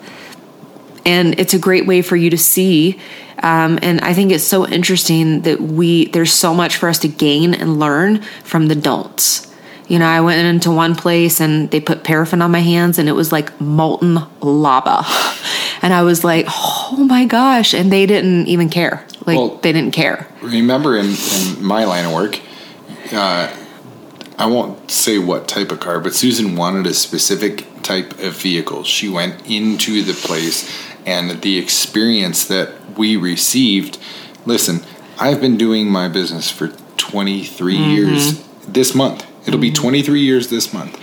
and 1.05 1.39
it's 1.39 1.53
a 1.53 1.59
great 1.59 1.85
way 1.85 2.01
for 2.01 2.15
you 2.15 2.29
to 2.29 2.37
see 2.37 2.99
um, 3.39 3.77
and 3.81 3.99
i 4.01 4.13
think 4.13 4.31
it's 4.31 4.43
so 4.43 4.67
interesting 4.67 5.41
that 5.41 5.59
we 5.61 6.05
there's 6.07 6.33
so 6.33 6.53
much 6.53 6.77
for 6.77 6.89
us 6.89 6.99
to 6.99 7.07
gain 7.07 7.53
and 7.53 7.79
learn 7.79 8.21
from 8.43 8.67
the 8.67 8.75
don'ts 8.75 9.51
you 9.87 9.99
know 9.99 10.07
i 10.07 10.21
went 10.21 10.45
into 10.45 10.71
one 10.71 10.95
place 10.95 11.39
and 11.41 11.69
they 11.71 11.79
put 11.79 12.03
paraffin 12.03 12.41
on 12.41 12.51
my 12.51 12.59
hands 12.59 12.97
and 12.99 13.07
it 13.09 13.13
was 13.13 13.31
like 13.31 13.59
molten 13.61 14.19
lava. 14.41 15.03
And 15.83 15.93
i 15.93 16.01
was 16.01 16.23
like 16.23 16.45
oh 16.47 17.05
my 17.09 17.25
gosh 17.25 17.73
and 17.73 17.91
they 17.91 18.05
didn't 18.05 18.47
even 18.47 18.69
care. 18.69 19.05
Like 19.25 19.37
Well- 19.37 19.57
they 19.61 19.73
didn't 19.73 19.91
care. 19.91 20.27
Remember, 20.41 20.95
in, 20.97 21.07
in 21.07 21.63
my 21.63 21.83
line 21.83 22.05
of 22.05 22.13
work, 22.13 22.39
uh, 23.11 23.53
I 24.37 24.45
won't 24.47 24.89
say 24.89 25.19
what 25.19 25.47
type 25.47 25.71
of 25.71 25.79
car, 25.79 25.99
but 25.99 26.13
Susan 26.13 26.55
wanted 26.55 26.87
a 26.87 26.93
specific 26.93 27.65
type 27.83 28.19
of 28.19 28.33
vehicle. 28.33 28.83
She 28.83 29.09
went 29.09 29.45
into 29.49 30.03
the 30.03 30.13
place, 30.13 30.69
and 31.05 31.41
the 31.41 31.57
experience 31.57 32.45
that 32.47 32.97
we 32.97 33.15
received. 33.15 33.97
Listen, 34.45 34.81
I've 35.19 35.41
been 35.41 35.57
doing 35.57 35.89
my 35.89 36.07
business 36.07 36.49
for 36.49 36.69
23 36.97 37.75
mm-hmm. 37.75 37.89
years 37.91 38.47
this 38.67 38.95
month. 38.95 39.25
It'll 39.47 39.59
be 39.59 39.71
mm-hmm. 39.71 39.81
23 39.81 40.21
years 40.21 40.49
this 40.49 40.73
month. 40.73 40.99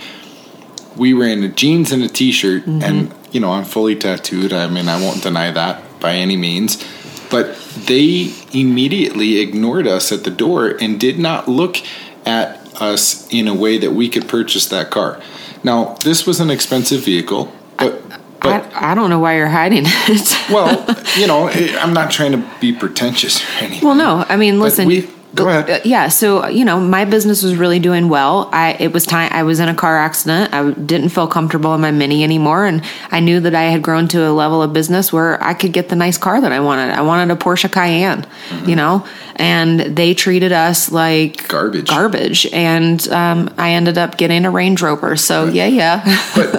We 0.97 1.13
were 1.13 1.25
in 1.25 1.55
jeans 1.55 1.91
and 1.91 2.03
a 2.03 2.09
t-shirt, 2.09 2.63
mm-hmm. 2.63 2.83
and 2.83 3.13
you 3.31 3.39
know 3.39 3.51
I'm 3.51 3.63
fully 3.63 3.95
tattooed. 3.95 4.51
I 4.51 4.67
mean, 4.67 4.89
I 4.89 4.99
won't 4.99 5.23
deny 5.23 5.51
that 5.51 5.99
by 5.99 6.13
any 6.15 6.35
means. 6.35 6.83
But 7.29 7.57
they 7.87 8.33
immediately 8.51 9.39
ignored 9.39 9.87
us 9.87 10.11
at 10.11 10.25
the 10.25 10.31
door 10.31 10.75
and 10.81 10.99
did 10.99 11.17
not 11.17 11.47
look 11.47 11.77
at 12.25 12.57
us 12.81 13.31
in 13.31 13.47
a 13.47 13.53
way 13.53 13.77
that 13.77 13.91
we 13.91 14.09
could 14.09 14.27
purchase 14.27 14.67
that 14.67 14.91
car. 14.91 15.21
Now, 15.63 15.95
this 16.03 16.25
was 16.25 16.39
an 16.39 16.49
expensive 16.49 17.05
vehicle, 17.05 17.53
but 17.77 18.01
but 18.41 18.73
I, 18.73 18.91
I 18.91 18.95
don't 18.95 19.09
know 19.09 19.19
why 19.19 19.35
you're 19.37 19.47
hiding 19.47 19.83
it 19.85 20.49
well, 20.51 20.85
you 21.17 21.27
know, 21.27 21.47
I'm 21.49 21.93
not 21.93 22.11
trying 22.11 22.31
to 22.33 22.43
be 22.59 22.73
pretentious 22.73 23.41
or 23.43 23.63
anything. 23.63 23.85
Well, 23.87 23.95
no, 23.95 24.25
I 24.27 24.37
mean, 24.37 24.59
listen. 24.59 24.87
we- 24.87 25.09
go 25.35 25.47
ahead. 25.47 25.69
Uh, 25.69 25.79
yeah, 25.85 26.07
so 26.09 26.47
you 26.47 26.65
know, 26.65 26.79
my 26.79 27.05
business 27.05 27.43
was 27.43 27.55
really 27.55 27.79
doing 27.79 28.09
well. 28.09 28.49
I 28.51 28.73
it 28.79 28.91
was 28.93 29.05
time. 29.05 29.29
I 29.33 29.43
was 29.43 29.59
in 29.59 29.69
a 29.69 29.75
car 29.75 29.97
accident. 29.97 30.53
I 30.53 30.71
didn't 30.71 31.09
feel 31.09 31.27
comfortable 31.27 31.73
in 31.75 31.81
my 31.81 31.91
Mini 31.91 32.23
anymore, 32.23 32.65
and 32.65 32.81
I 33.11 33.19
knew 33.19 33.39
that 33.41 33.55
I 33.55 33.63
had 33.63 33.81
grown 33.81 34.07
to 34.09 34.27
a 34.27 34.31
level 34.31 34.61
of 34.61 34.73
business 34.73 35.11
where 35.13 35.41
I 35.43 35.53
could 35.53 35.73
get 35.73 35.89
the 35.89 35.95
nice 35.95 36.17
car 36.17 36.41
that 36.41 36.51
I 36.51 36.59
wanted. 36.59 36.91
I 36.91 37.01
wanted 37.01 37.31
a 37.31 37.35
Porsche 37.37 37.71
Cayenne, 37.71 38.25
you 38.65 38.75
know, 38.75 39.05
and 39.35 39.79
they 39.79 40.13
treated 40.13 40.51
us 40.51 40.91
like 40.91 41.37
Mm-hmm. 41.37 41.47
Garbage. 41.47 41.87
garbage, 41.89 42.45
and 42.53 43.07
um, 43.09 43.53
I 43.57 43.71
ended 43.71 43.97
up 43.97 44.17
getting 44.17 44.45
a 44.45 44.51
Range 44.51 44.81
Rover. 44.81 45.15
So 45.15 45.45
yeah, 45.45 45.67
yeah. 45.67 46.03
but 46.35 46.51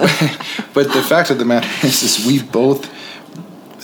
but 0.73 0.93
the 0.93 1.01
fact 1.03 1.29
of 1.29 1.37
the 1.39 1.45
matter 1.45 1.67
is, 1.85 2.03
is 2.03 2.25
we've 2.25 2.51
both 2.51 2.89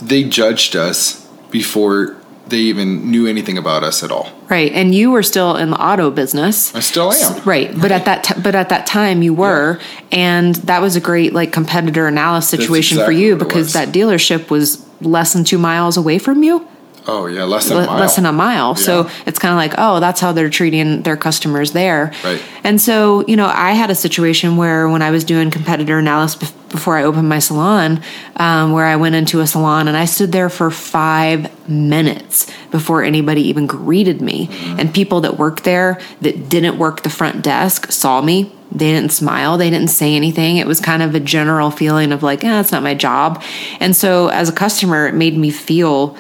they 0.02 0.24
judged 0.24 0.76
us 0.76 1.26
before 1.52 2.16
they 2.50 2.58
even 2.58 3.10
knew 3.12 3.28
anything 3.28 3.58
about 3.58 3.84
us 3.84 4.04
at 4.04 4.12
all. 4.12 4.32
Right, 4.50 4.72
and 4.72 4.94
you 4.94 5.12
were 5.12 5.24
still 5.24 5.56
in 5.56 5.70
the 5.70 5.82
auto 5.82 6.12
business. 6.12 6.74
I 6.76 6.80
still 6.80 7.14
am. 7.14 7.44
Right, 7.44 7.72
but 7.80 7.92
at 7.92 8.06
that 8.06 8.24
t- 8.24 8.42
but 8.42 8.56
at 8.56 8.70
that 8.70 8.86
time 8.86 9.22
you 9.22 9.34
were, 9.34 9.80
and 10.12 10.56
that 10.56 10.82
was 10.82 10.96
a 10.96 11.02
great 11.02 11.34
like 11.34 11.52
competitor 11.52 12.08
analysis 12.08 12.50
situation 12.50 12.98
exactly 12.98 13.16
for 13.16 13.20
you 13.20 13.36
because 13.36 13.74
that 13.74 13.90
dealership 13.90 14.50
was 14.50 14.86
less 15.02 15.34
than 15.34 15.44
two 15.44 15.58
miles 15.58 15.98
away 15.98 16.20
from 16.20 16.44
you, 16.44 16.68
Oh 17.08 17.26
yeah, 17.28 17.44
less 17.44 17.70
than 17.70 17.78
a 17.84 17.86
mile. 17.88 18.00
less 18.00 18.16
than 18.16 18.26
a 18.26 18.32
mile. 18.34 18.76
So 18.76 19.10
it's 19.26 19.40
kind 19.40 19.52
of 19.52 19.58
like, 19.58 19.74
oh, 19.78 20.00
that's 20.00 20.20
how 20.22 20.32
they're 20.32 20.50
treating 20.50 21.02
their 21.04 21.18
customers 21.18 21.72
there. 21.72 22.12
Right. 22.24 22.42
And 22.64 22.80
so 22.80 23.24
you 23.28 23.36
know, 23.36 23.48
I 23.48 23.72
had 23.72 23.90
a 23.90 23.96
situation 23.96 24.58
where 24.58 24.88
when 24.90 25.02
I 25.02 25.12
was 25.12 25.24
doing 25.24 25.50
competitor 25.52 25.98
analysis 25.98 26.52
before 26.70 26.98
I 26.98 27.04
opened 27.04 27.28
my 27.28 27.40
salon, 27.40 28.02
um, 28.36 28.74
where 28.74 28.86
I 28.86 28.96
went 28.96 29.16
into 29.16 29.40
a 29.40 29.48
salon 29.48 29.88
and 29.88 29.98
I 29.98 30.06
stood 30.06 30.32
there 30.32 30.50
for 30.50 30.70
five 30.70 31.50
minutes 31.68 32.46
before 32.70 33.04
anybody 33.04 33.42
even 33.48 33.66
greeted 33.66 34.22
me, 34.22 34.48
Mm-hmm. 34.48 34.80
and 34.80 34.94
people 34.94 35.22
that 35.22 35.38
worked 35.40 35.64
there 35.64 36.00
that 36.22 36.50
didn't 36.50 36.78
work 36.78 37.02
the 37.02 37.10
front 37.10 37.42
desk 37.44 37.92
saw 37.92 38.22
me. 38.22 38.52
They 38.72 38.92
didn't 38.92 39.12
smile. 39.12 39.58
They 39.58 39.72
didn't 39.72 39.88
say 39.90 40.16
anything. 40.16 40.58
It 40.58 40.68
was 40.68 40.80
kind 40.80 41.02
of 41.02 41.16
a 41.16 41.20
general 41.20 41.72
feeling 41.72 42.12
of 42.12 42.22
like, 42.22 42.44
eh, 42.44 42.60
it's 42.60 42.72
not 42.72 42.84
my 42.84 42.94
job. 42.94 43.42
And 43.80 43.96
so, 43.96 44.28
as 44.28 44.48
a 44.48 44.52
customer, 44.52 45.08
it 45.08 45.16
made 45.16 45.36
me 45.36 45.50
feel 45.50 46.16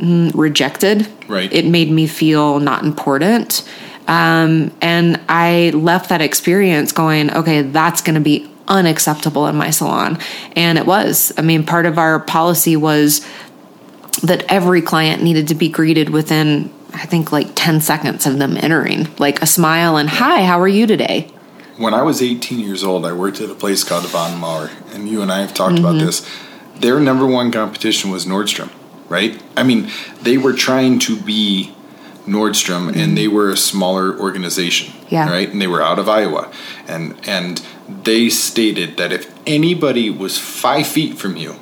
rejected. 0.00 1.06
Right. 1.28 1.52
It 1.52 1.66
made 1.66 1.90
me 1.90 2.06
feel 2.06 2.60
not 2.60 2.84
important. 2.84 3.68
Um, 4.06 4.72
and 4.82 5.20
I 5.28 5.70
left 5.74 6.10
that 6.10 6.20
experience 6.20 6.92
going, 6.92 7.32
okay, 7.34 7.62
that's 7.62 8.02
going 8.02 8.14
to 8.16 8.20
be 8.20 8.50
unacceptable 8.68 9.46
in 9.46 9.56
my 9.56 9.70
salon. 9.70 10.18
And 10.56 10.78
it 10.78 10.86
was. 10.86 11.32
I 11.38 11.42
mean, 11.42 11.64
part 11.64 11.86
of 11.86 11.98
our 11.98 12.20
policy 12.20 12.76
was 12.76 13.26
that 14.22 14.44
every 14.50 14.82
client 14.82 15.22
needed 15.22 15.48
to 15.48 15.54
be 15.54 15.68
greeted 15.68 16.10
within 16.10 16.72
I 16.94 17.06
think 17.06 17.32
like 17.32 17.48
10 17.56 17.80
seconds 17.80 18.24
of 18.24 18.38
them 18.38 18.56
entering, 18.56 19.08
like 19.18 19.42
a 19.42 19.46
smile 19.46 19.96
and 19.96 20.08
hi, 20.08 20.44
how 20.44 20.60
are 20.60 20.68
you 20.68 20.86
today? 20.86 21.28
When 21.76 21.92
I 21.92 22.02
was 22.02 22.22
18 22.22 22.60
years 22.60 22.84
old, 22.84 23.04
I 23.04 23.12
worked 23.12 23.40
at 23.40 23.50
a 23.50 23.54
place 23.54 23.82
called 23.82 24.06
Von 24.06 24.38
Maur, 24.38 24.70
and 24.92 25.08
you 25.08 25.20
and 25.20 25.32
I 25.32 25.40
have 25.40 25.52
talked 25.54 25.74
Mm-hmm. 25.74 25.84
about 25.84 25.98
this. 25.98 26.24
Their 26.76 27.00
number 27.00 27.26
one 27.26 27.50
competition 27.50 28.12
was 28.12 28.26
Nordstrom, 28.26 28.70
right? 29.16 29.32
I 29.56 29.62
mean, 29.62 29.80
they 30.26 30.36
were 30.44 30.52
trying 30.68 30.98
to 31.06 31.12
be 31.32 31.72
Nordstrom, 32.26 32.84
and 33.00 33.16
they 33.18 33.28
were 33.28 33.50
a 33.50 33.56
smaller 33.56 34.18
organization. 34.18 34.88
Yeah. 35.10 35.28
right? 35.30 35.48
And 35.52 35.60
they 35.62 35.66
were 35.74 35.82
out 35.90 35.98
of 35.98 36.08
Iowa, 36.08 36.44
and 36.88 37.14
and 37.36 37.62
they 38.04 38.30
stated 38.30 38.96
that 38.96 39.12
if 39.12 39.24
anybody 39.46 40.06
was 40.10 40.38
five 40.38 40.86
feet 40.86 41.18
from 41.22 41.36
you, 41.36 41.52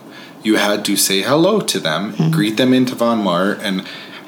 you 0.46 0.56
had 0.56 0.84
to 0.84 0.96
say 0.96 1.18
hello 1.30 1.60
to 1.72 1.78
them, 1.88 2.02
Mm-hmm. 2.12 2.30
greet 2.36 2.56
them 2.56 2.72
into 2.72 2.94
Von 2.94 3.18
Maur, 3.18 3.58
and 3.66 3.76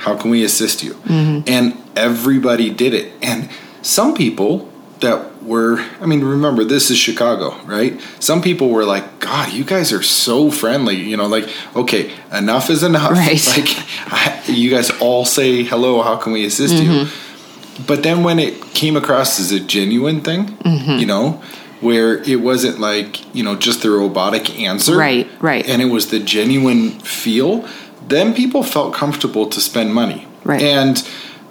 how 0.05 0.15
can 0.21 0.31
we 0.31 0.45
assist 0.45 0.83
you? 0.83 0.95
Mm-hmm. 1.07 1.49
And 1.57 1.65
everybody 1.97 2.69
did 2.71 2.93
it, 2.95 3.13
and 3.23 3.49
some 3.83 4.13
people 4.15 4.69
that 5.01 5.43
were 5.43 5.79
i 6.01 6.07
mean 6.07 6.23
remember 6.25 6.65
this 6.65 6.91
is 6.91 6.97
chicago 6.97 7.55
right 7.65 8.01
some 8.21 8.41
people 8.41 8.71
were 8.71 8.85
like 8.85 9.19
god 9.21 9.53
you 9.53 9.65
guys 9.65 9.93
are 9.93 10.03
so 10.03 10.51
friendly 10.51 10.97
you 10.97 11.17
know 11.17 11.27
like 11.27 11.49
okay 11.77 12.13
enough 12.33 12.71
is 12.71 12.83
enough 12.83 13.11
Right. 13.13 13.47
like 13.57 13.69
I, 14.13 14.43
you 14.47 14.71
guys 14.71 14.91
all 15.01 15.25
say 15.25 15.63
hello 15.65 16.01
how 16.03 16.17
can 16.17 16.33
we 16.33 16.45
assist 16.47 16.75
you 16.83 16.89
Mm-hmm. 16.91 17.85
but 17.87 18.03
then 18.03 18.23
when 18.23 18.39
it 18.39 18.61
came 18.73 18.97
across 18.97 19.39
as 19.41 19.53
a 19.53 19.61
genuine 19.61 20.21
thing 20.23 20.47
Mm-hmm. 20.47 20.99
you 20.99 21.07
know 21.07 21.43
where 21.81 22.23
it 22.23 22.41
wasn't 22.41 22.79
like 22.81 23.35
you 23.35 23.43
know 23.43 23.57
just 23.57 23.83
the 23.83 23.91
robotic 23.91 24.59
answer 24.59 24.97
Right, 24.97 25.29
right. 25.41 25.67
and 25.69 25.83
it 25.83 25.87
was 25.97 26.09
the 26.09 26.21
genuine 26.21 26.91
feel 27.01 27.69
then 28.09 28.33
people 28.35 28.63
felt 28.63 28.95
comfortable 28.95 29.47
to 29.51 29.61
spend 29.61 29.93
money 29.93 30.27
Right. 30.45 30.63
and 30.63 30.97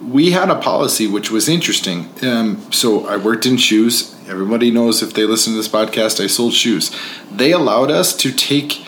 we 0.10 0.32
had 0.32 0.50
a 0.50 0.56
policy 0.56 1.08
which 1.08 1.32
was 1.32 1.48
interesting. 1.48 2.10
Um, 2.22 2.72
so 2.72 3.08
I 3.08 3.18
worked 3.18 3.46
in 3.46 3.58
shoes. 3.58 4.16
Everybody 4.28 4.72
knows 4.72 5.02
if 5.02 5.14
they 5.14 5.26
listen 5.26 5.54
to 5.54 5.58
this 5.58 5.68
podcast, 5.68 6.24
I 6.24 6.28
sold 6.28 6.54
shoes. 6.54 6.96
They 7.32 7.52
allowed 7.52 7.92
us 7.92 8.16
to 8.18 8.32
take 8.32 8.88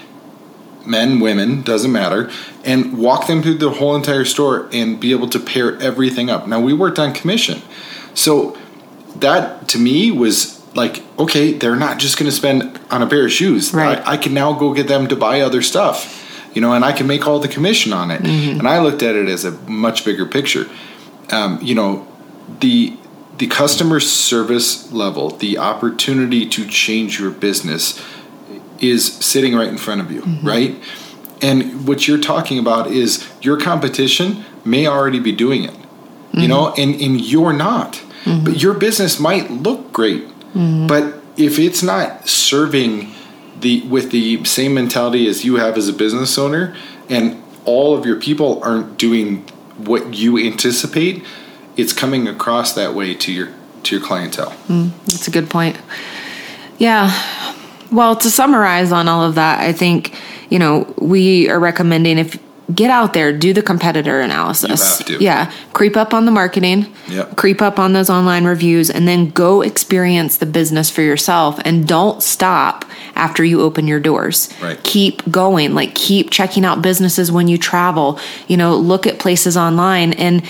men, 0.85 1.19
women, 1.19 1.61
doesn't 1.61 1.91
matter, 1.91 2.29
and 2.63 2.97
walk 2.97 3.27
them 3.27 3.41
through 3.41 3.57
the 3.57 3.71
whole 3.71 3.95
entire 3.95 4.25
store 4.25 4.69
and 4.71 4.99
be 4.99 5.11
able 5.11 5.29
to 5.29 5.39
pair 5.39 5.79
everything 5.81 6.29
up. 6.29 6.47
Now 6.47 6.59
we 6.59 6.73
worked 6.73 6.99
on 6.99 7.13
commission. 7.13 7.61
So 8.13 8.57
that 9.17 9.67
to 9.69 9.77
me 9.77 10.11
was 10.11 10.61
like, 10.75 11.03
okay, 11.17 11.53
they're 11.53 11.75
not 11.75 11.99
just 11.99 12.17
going 12.17 12.29
to 12.29 12.35
spend 12.35 12.79
on 12.91 13.01
a 13.01 13.07
pair 13.07 13.25
of 13.25 13.31
shoes. 13.31 13.73
Right. 13.73 13.97
I, 13.99 14.13
I 14.13 14.17
can 14.17 14.33
now 14.33 14.53
go 14.53 14.73
get 14.73 14.87
them 14.87 15.07
to 15.07 15.15
buy 15.15 15.41
other 15.41 15.61
stuff, 15.61 16.49
you 16.53 16.61
know, 16.61 16.73
and 16.73 16.83
I 16.83 16.91
can 16.91 17.07
make 17.07 17.25
all 17.27 17.39
the 17.39 17.47
commission 17.47 17.93
on 17.93 18.11
it. 18.11 18.21
And 18.21 18.67
I 18.67 18.79
looked 18.79 19.01
at 19.01 19.15
it 19.15 19.27
as 19.29 19.45
a 19.45 19.51
much 19.51 20.05
bigger 20.05 20.25
picture. 20.25 20.69
Um, 21.31 21.59
you 21.61 21.75
know, 21.75 22.07
the 22.59 22.97
the 23.37 23.47
customer 23.47 23.99
service 23.99 24.91
level, 24.91 25.29
the 25.29 25.57
opportunity 25.57 26.47
to 26.47 26.65
change 26.67 27.19
your 27.19 27.31
business 27.31 28.01
is 28.79 29.13
sitting 29.13 29.55
right 29.55 29.67
in 29.67 29.77
front 29.77 30.01
of 30.01 30.11
you, 30.11 30.21
mm-hmm. 30.21 30.47
right? 30.47 30.75
And 31.41 31.85
what 31.87 32.07
you're 32.07 32.19
talking 32.19 32.59
about 32.59 32.87
is 32.87 33.29
your 33.41 33.59
competition 33.59 34.45
may 34.63 34.87
already 34.87 35.19
be 35.19 35.31
doing 35.31 35.63
it, 35.63 35.73
you 35.73 36.41
mm-hmm. 36.41 36.47
know, 36.47 36.73
and, 36.77 36.95
and 37.01 37.19
you're 37.19 37.53
not. 37.53 37.93
Mm-hmm. 38.23 38.45
But 38.45 38.61
your 38.61 38.73
business 38.73 39.19
might 39.19 39.51
look 39.51 39.91
great, 39.91 40.25
but 40.87 41.21
if 41.37 41.59
it's 41.59 41.83
not 41.83 42.27
serving 42.27 43.13
the 43.59 43.81
with 43.81 44.11
the 44.11 44.43
same 44.45 44.73
mentality 44.73 45.27
as 45.27 45.43
you 45.45 45.55
have 45.55 45.77
as 45.77 45.87
a 45.87 45.93
business 45.93 46.37
owner, 46.37 46.75
and 47.09 47.41
all 47.65 47.97
of 47.97 48.05
your 48.05 48.19
people 48.19 48.63
aren't 48.63 48.97
doing 48.97 49.45
what 49.77 50.13
you 50.13 50.37
anticipate, 50.37 51.23
it's 51.77 51.93
coming 51.93 52.27
across 52.27 52.73
that 52.73 52.93
way 52.93 53.13
to 53.13 53.31
your 53.31 53.49
to 53.83 53.97
your 53.97 54.05
clientele. 54.05 54.51
Mm, 54.67 54.91
that's 55.05 55.27
a 55.27 55.31
good 55.31 55.49
point. 55.49 55.77
Yeah. 56.77 57.11
Well, 57.91 58.15
to 58.15 58.29
summarize 58.29 58.91
on 58.91 59.07
all 59.07 59.23
of 59.23 59.35
that, 59.35 59.59
I 59.59 59.71
think, 59.71 60.19
you 60.49 60.57
know, 60.57 60.91
we 60.97 61.49
are 61.49 61.59
recommending 61.59 62.17
if 62.17 62.37
get 62.73 62.89
out 62.89 63.13
there, 63.13 63.31
do 63.31 63.53
the 63.53 63.61
competitor 63.61 64.21
analysis. 64.21 64.99
You 64.99 65.05
have 65.05 65.19
to. 65.19 65.23
Yeah. 65.23 65.51
Creep 65.73 65.95
up 65.95 66.13
on 66.13 66.25
the 66.25 66.31
marketing. 66.31 66.93
Yep. 67.07 67.37
Creep 67.37 67.61
up 67.61 67.77
on 67.77 67.93
those 67.93 68.09
online 68.09 68.45
reviews 68.45 68.89
and 68.89 69.07
then 69.07 69.29
go 69.29 69.61
experience 69.61 70.37
the 70.37 70.45
business 70.45 70.89
for 70.89 71.01
yourself 71.01 71.59
and 71.63 71.87
don't 71.87 72.23
stop 72.23 72.85
after 73.15 73.43
you 73.43 73.61
open 73.61 73.87
your 73.87 73.99
doors. 73.99 74.49
Right. 74.61 74.81
Keep 74.83 75.29
going. 75.29 75.75
Like 75.75 75.93
keep 75.93 76.31
checking 76.31 76.65
out 76.65 76.81
businesses 76.81 77.31
when 77.31 77.47
you 77.47 77.57
travel. 77.57 78.19
You 78.47 78.57
know, 78.57 78.75
look 78.75 79.05
at 79.05 79.19
places 79.19 79.55
online 79.55 80.13
and 80.13 80.43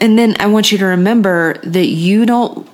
and 0.00 0.18
then 0.18 0.36
I 0.40 0.46
want 0.46 0.72
you 0.72 0.78
to 0.78 0.86
remember 0.86 1.58
that 1.62 1.86
you 1.86 2.24
don't, 2.24 2.66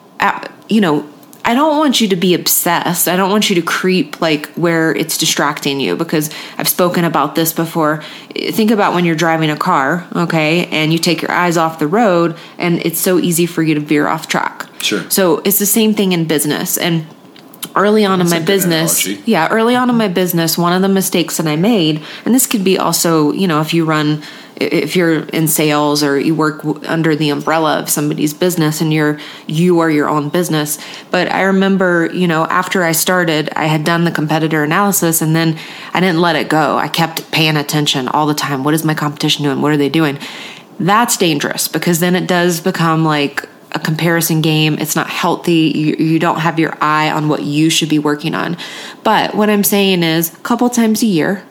you 0.69 0.81
know, 0.81 1.09
I 1.47 1.55
don't 1.55 1.79
want 1.79 2.01
you 2.01 2.09
to 2.09 2.17
be 2.17 2.35
obsessed. 2.35 3.07
I 3.07 3.17
don't 3.17 3.31
want 3.31 3.49
you 3.49 3.55
to 3.55 3.63
creep 3.63 4.21
like 4.21 4.47
where 4.55 4.93
it's 4.93 5.17
distracting 5.17 5.79
you 5.79 5.95
because 5.95 6.29
I've 6.59 6.69
spoken 6.69 7.05
about 7.05 7.37
this 7.37 7.53
before. 7.53 8.03
Think 8.35 8.73
about 8.73 8.95
when 8.95 9.05
you're 9.05 9.15
driving 9.15 9.49
a 9.49 9.57
car, 9.57 10.05
okay, 10.17 10.67
and 10.67 10.93
you 10.93 10.99
take 10.99 11.23
your 11.23 11.31
eyes 11.31 11.57
off 11.57 11.79
the 11.79 11.87
road 11.87 12.37
and 12.59 12.85
it's 12.85 12.99
so 12.99 13.21
easy 13.21 13.47
for 13.47 13.63
you 13.63 13.75
to 13.77 13.81
veer 13.81 14.09
off 14.09 14.27
track. 14.27 14.67
Sure. 14.83 15.09
So 15.09 15.39
it's 15.39 15.61
the 15.61 15.67
same 15.67 15.95
thing 15.95 16.11
in 16.11 16.25
business. 16.25 16.77
And 16.77 17.07
early 17.77 18.05
on 18.05 18.21
in 18.21 18.29
my 18.29 18.41
business, 18.41 19.07
analogy. 19.07 19.31
yeah, 19.31 19.49
early 19.49 19.77
on 19.77 19.89
in 19.89 19.97
my 19.97 20.09
business, 20.09 20.59
one 20.59 20.73
of 20.73 20.83
the 20.83 20.89
mistakes 20.89 21.37
that 21.37 21.47
I 21.47 21.55
made, 21.55 22.03
and 22.25 22.35
this 22.35 22.47
could 22.47 22.65
be 22.65 22.77
also, 22.77 23.31
you 23.33 23.47
know, 23.47 23.61
if 23.61 23.73
you 23.73 23.85
run, 23.85 24.23
if 24.57 24.97
you're 24.97 25.21
in 25.29 25.49
sales 25.49 26.03
or 26.03 26.19
you 26.19 26.35
work 26.35 26.65
under 26.89 27.15
the 27.15 27.29
umbrella 27.31 27.79
of 27.79 27.91
somebody's 27.91 28.33
business 28.33 28.81
and 28.81 28.93
you're, 28.93 29.19
you 29.47 29.81
are 29.81 29.91
your 29.91 30.09
own 30.09 30.31
business. 30.31 30.79
But 31.11 31.31
I 31.31 31.43
remember, 31.43 32.11
you 32.13 32.27
know, 32.27 32.45
after 32.47 32.83
I 32.83 32.93
started, 32.93 33.51
I 33.55 33.67
had 33.67 33.85
done 33.85 34.05
the 34.05 34.11
competitor 34.11 34.65
analysis 34.65 35.21
and 35.21 35.37
then 35.37 35.59
I 35.93 36.01
didn't 36.01 36.21
let 36.21 36.37
it 36.37 36.49
go. 36.49 36.77
I 36.79 36.89
kept 36.89 37.31
paying 37.31 37.57
attention 37.57 38.09
all 38.09 38.27
the 38.27 38.35
time. 38.35 38.65
What 38.65 38.75
is 38.75 38.85
my 38.85 38.95
competition 38.95 39.45
doing? 39.45 39.61
What 39.61 39.73
are 39.73 39.77
they 39.77 39.91
doing? 39.91 40.19
That's 40.81 41.17
dangerous 41.17 41.69
because 41.69 42.01
then 42.01 42.17
it 42.17 42.27
does 42.27 42.61
become 42.61 43.05
like, 43.05 43.49
a 43.73 43.79
comparison 43.79 44.41
game. 44.41 44.79
It's 44.79 44.97
not 44.97 45.11
healthy. 45.11 45.71
You, 45.75 45.97
you 45.97 46.19
don't 46.19 46.39
have 46.39 46.59
your 46.59 46.79
eye 46.81 47.11
on 47.11 47.29
what 47.29 47.43
you 47.43 47.69
should 47.69 47.91
be 47.91 47.99
working 47.99 48.35
on. 48.35 48.57
But 49.05 49.35
what 49.35 49.51
I'm 49.51 49.65
saying 49.65 50.03
is, 50.03 50.33
a 50.33 50.39
couple 50.39 50.71
times 50.71 51.03
a 51.03 51.07
year, 51.07 51.45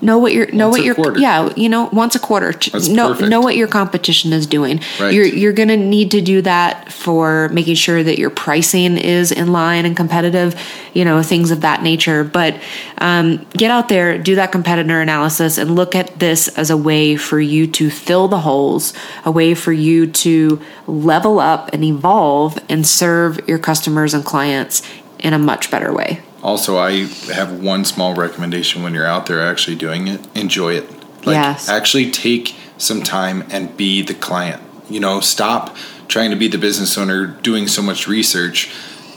know 0.00 0.18
what 0.18 0.32
your 0.32 0.46
know 0.52 0.68
Once 0.68 0.78
what 0.78 0.84
your 0.86 0.94
quarter. 0.94 1.18
yeah 1.18 1.52
you 1.56 1.68
know 1.68 1.88
once 1.92 2.14
a 2.14 2.18
quarter 2.20 2.52
That's 2.52 2.88
know 2.88 3.08
perfect. 3.08 3.28
know 3.30 3.40
what 3.40 3.56
your 3.56 3.68
competition 3.68 4.32
is 4.32 4.46
doing. 4.46 4.80
Right. 5.00 5.12
You're 5.12 5.24
you're 5.26 5.52
gonna 5.52 5.76
need 5.76 6.10
to 6.12 6.20
do 6.20 6.40
that 6.42 6.92
for 6.92 7.48
making 7.50 7.74
sure 7.74 8.02
that 8.02 8.18
your 8.18 8.30
pricing 8.30 8.96
is 8.96 9.32
in 9.32 9.52
line 9.52 9.86
and 9.86 9.96
competitive. 9.96 10.54
You 10.94 11.04
know 11.04 11.22
things 11.22 11.50
of 11.50 11.60
that 11.62 11.82
nature. 11.82 12.24
But 12.24 12.60
um, 12.98 13.46
get 13.52 13.70
out 13.70 13.88
there, 13.88 14.18
do 14.18 14.34
that 14.36 14.52
competitor 14.52 15.00
analysis, 15.00 15.58
and 15.58 15.74
look 15.74 15.94
at 15.94 16.18
this 16.18 16.48
as 16.48 16.70
a 16.70 16.76
way 16.76 17.16
for 17.16 17.40
you 17.40 17.66
to 17.68 17.90
fill 17.90 18.28
the 18.28 18.40
holes, 18.40 18.92
a 19.24 19.30
way 19.30 19.54
for 19.54 19.72
you 19.72 20.06
to 20.06 20.60
level 20.86 21.38
up 21.40 21.70
and 21.72 21.84
evolve 21.84 22.58
and 22.68 22.86
serve 22.86 23.40
your 23.48 23.58
customers 23.58 24.14
and 24.14 24.24
clients 24.24 24.82
in 25.18 25.32
a 25.34 25.38
much 25.38 25.70
better 25.70 25.92
way. 25.92 26.20
Also, 26.42 26.78
I 26.78 27.06
have 27.32 27.52
one 27.60 27.84
small 27.84 28.14
recommendation 28.14 28.82
when 28.82 28.94
you're 28.94 29.06
out 29.06 29.26
there 29.26 29.40
actually 29.40 29.76
doing 29.76 30.06
it. 30.08 30.20
Enjoy 30.36 30.74
it. 30.74 30.88
Like 31.26 31.34
Yes. 31.34 31.68
actually 31.68 32.10
take 32.10 32.54
some 32.78 33.02
time 33.02 33.44
and 33.50 33.76
be 33.76 34.02
the 34.02 34.14
client. 34.14 34.62
You 34.88 35.00
know, 35.00 35.20
stop 35.20 35.76
trying 36.06 36.30
to 36.30 36.36
be 36.36 36.48
the 36.48 36.58
business 36.58 36.96
owner 36.96 37.26
doing 37.26 37.66
so 37.66 37.82
much 37.82 38.06
research. 38.06 38.70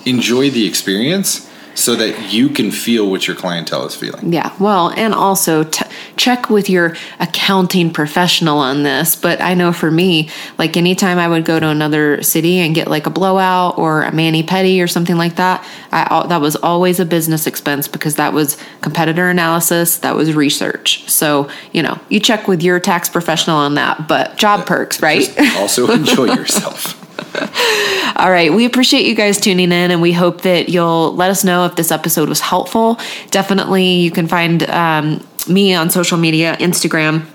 Enjoy 0.06 0.50
the 0.50 0.68
experience 0.68 1.48
so 1.76 1.96
that 1.96 2.34
you 2.34 2.50
can 2.50 2.72
feel 2.72 3.10
what 3.10 3.28
your 3.28 3.36
clientele 3.36 3.86
is 3.86 3.96
feeling. 3.96 4.34
Yeah, 4.34 4.52
well, 4.60 4.90
and 4.98 5.14
also 5.14 5.64
t- 5.64 5.86
check 6.17 6.50
with 6.50 6.69
your 6.69 6.95
accounting 7.19 7.91
professional 7.91 8.58
on 8.58 8.84
this. 8.84 9.15
But 9.15 9.41
I 9.41 9.54
know 9.54 9.71
for 9.71 9.91
me, 9.91 10.30
like 10.58 10.78
anytime 10.78 11.17
I 11.17 11.28
would 11.28 11.45
go 11.45 11.60
to 11.60 11.67
another 11.67 12.21
city 12.21 12.60
and 12.60 12.76
get 12.76 12.88
like 12.88 13.06
a 13.06 13.10
blowout 13.10 13.78
or 13.78 14.04
a 14.04 14.12
mani 14.12 14.43
pedi 14.43 14.84
or 14.84 14.88
something 14.88 15.17
like 15.17 15.36
that, 15.36 15.65
I 15.91 16.26
that 16.28 16.41
was 16.41 16.56
always 16.58 17.00
a 17.00 17.06
business 17.06 17.47
expense 17.47 17.88
because 17.88 18.15
that 18.15 18.34
was 18.34 18.58
competitor 18.82 19.30
analysis, 19.30 19.97
that 20.00 20.15
was 20.15 20.34
research. 20.34 21.10
So 21.10 21.50
you 21.71 21.82
know, 21.82 22.00
you 22.10 22.19
check 22.19 22.47
with 22.47 22.62
your 22.62 22.80
tax 22.80 23.10
professional 23.10 23.58
on 23.58 23.76
that. 23.76 24.08
But 24.08 24.38
job 24.38 24.65
perks, 24.65 25.02
right? 25.02 25.21
Just 25.21 25.58
also 25.60 25.91
enjoy 25.91 26.26
yourself. 26.26 26.97
All 28.15 28.32
right. 28.32 28.54
We 28.54 28.65
appreciate 28.65 29.06
you 29.06 29.15
guys 29.15 29.39
tuning 29.39 29.71
in 29.71 29.91
and 29.91 30.02
we 30.02 30.12
hope 30.12 30.41
that 30.41 30.69
you'll 30.69 31.15
let 31.15 31.32
us 31.32 31.43
know 31.43 31.65
if 31.65 31.76
this 31.76 31.91
episode 31.91 32.30
was 32.30 32.39
helpful. 32.39 33.00
Definitely, 33.30 33.93
you 33.93 34.12
can 34.12 34.28
find 34.28 34.63
um, 34.69 35.26
me 35.48 35.74
on 35.74 35.90
social 35.90 36.18
media 36.18 36.56
Instagram 36.58 37.26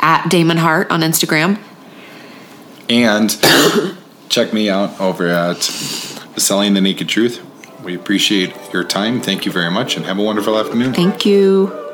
at 0.00 0.28
Damon 0.28 0.56
Hart 0.56 0.90
on 0.90 1.00
Instagram. 1.00 1.58
And 2.88 3.30
check 4.28 4.52
me 4.52 4.68
out 4.68 5.00
over 5.00 5.28
at 5.28 5.62
Selling 5.62 6.74
the 6.74 6.80
Naked 6.80 7.08
Truth. 7.08 7.44
We 7.84 7.94
appreciate 7.94 8.54
your 8.72 8.84
time. 8.84 9.20
Thank 9.20 9.46
you 9.46 9.52
very 9.52 9.70
much 9.70 9.96
and 9.96 10.04
have 10.06 10.18
a 10.18 10.22
wonderful 10.22 10.58
afternoon. 10.58 10.92
Thank 10.92 11.24
you. 11.24 11.89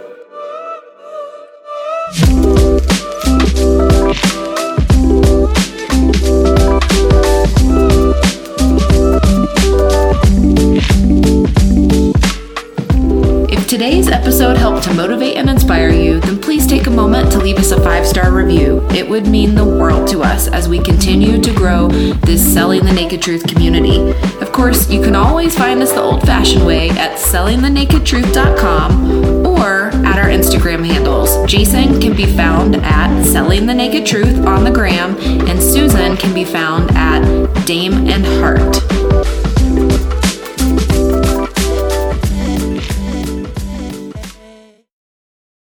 Star 18.16 18.32
review. 18.32 18.80
It 18.92 19.06
would 19.06 19.26
mean 19.26 19.54
the 19.54 19.62
world 19.62 20.08
to 20.08 20.22
us 20.22 20.48
as 20.48 20.70
we 20.70 20.78
continue 20.78 21.38
to 21.38 21.52
grow 21.52 21.88
this 21.88 22.40
Selling 22.40 22.86
the 22.86 22.92
Naked 22.94 23.20
Truth 23.20 23.46
community. 23.46 24.00
Of 24.40 24.52
course, 24.52 24.88
you 24.88 25.02
can 25.02 25.14
always 25.14 25.54
find 25.54 25.82
us 25.82 25.92
the 25.92 26.00
old 26.00 26.22
fashioned 26.22 26.64
way 26.64 26.88
at 26.88 27.18
sellingthenakedtruth.com 27.18 29.46
or 29.46 29.88
at 30.06 30.18
our 30.18 30.30
Instagram 30.30 30.82
handles. 30.82 31.36
Jason 31.44 32.00
can 32.00 32.16
be 32.16 32.24
found 32.24 32.76
at 32.76 33.22
Selling 33.22 33.66
the 33.66 33.74
Naked 33.74 34.06
Truth 34.06 34.46
on 34.46 34.64
the 34.64 34.70
gram, 34.70 35.14
and 35.46 35.62
Susan 35.62 36.16
can 36.16 36.32
be 36.32 36.46
found 36.46 36.90
at 36.92 37.20
Dame 37.66 38.08
and 38.08 38.24
Heart. 38.24 38.76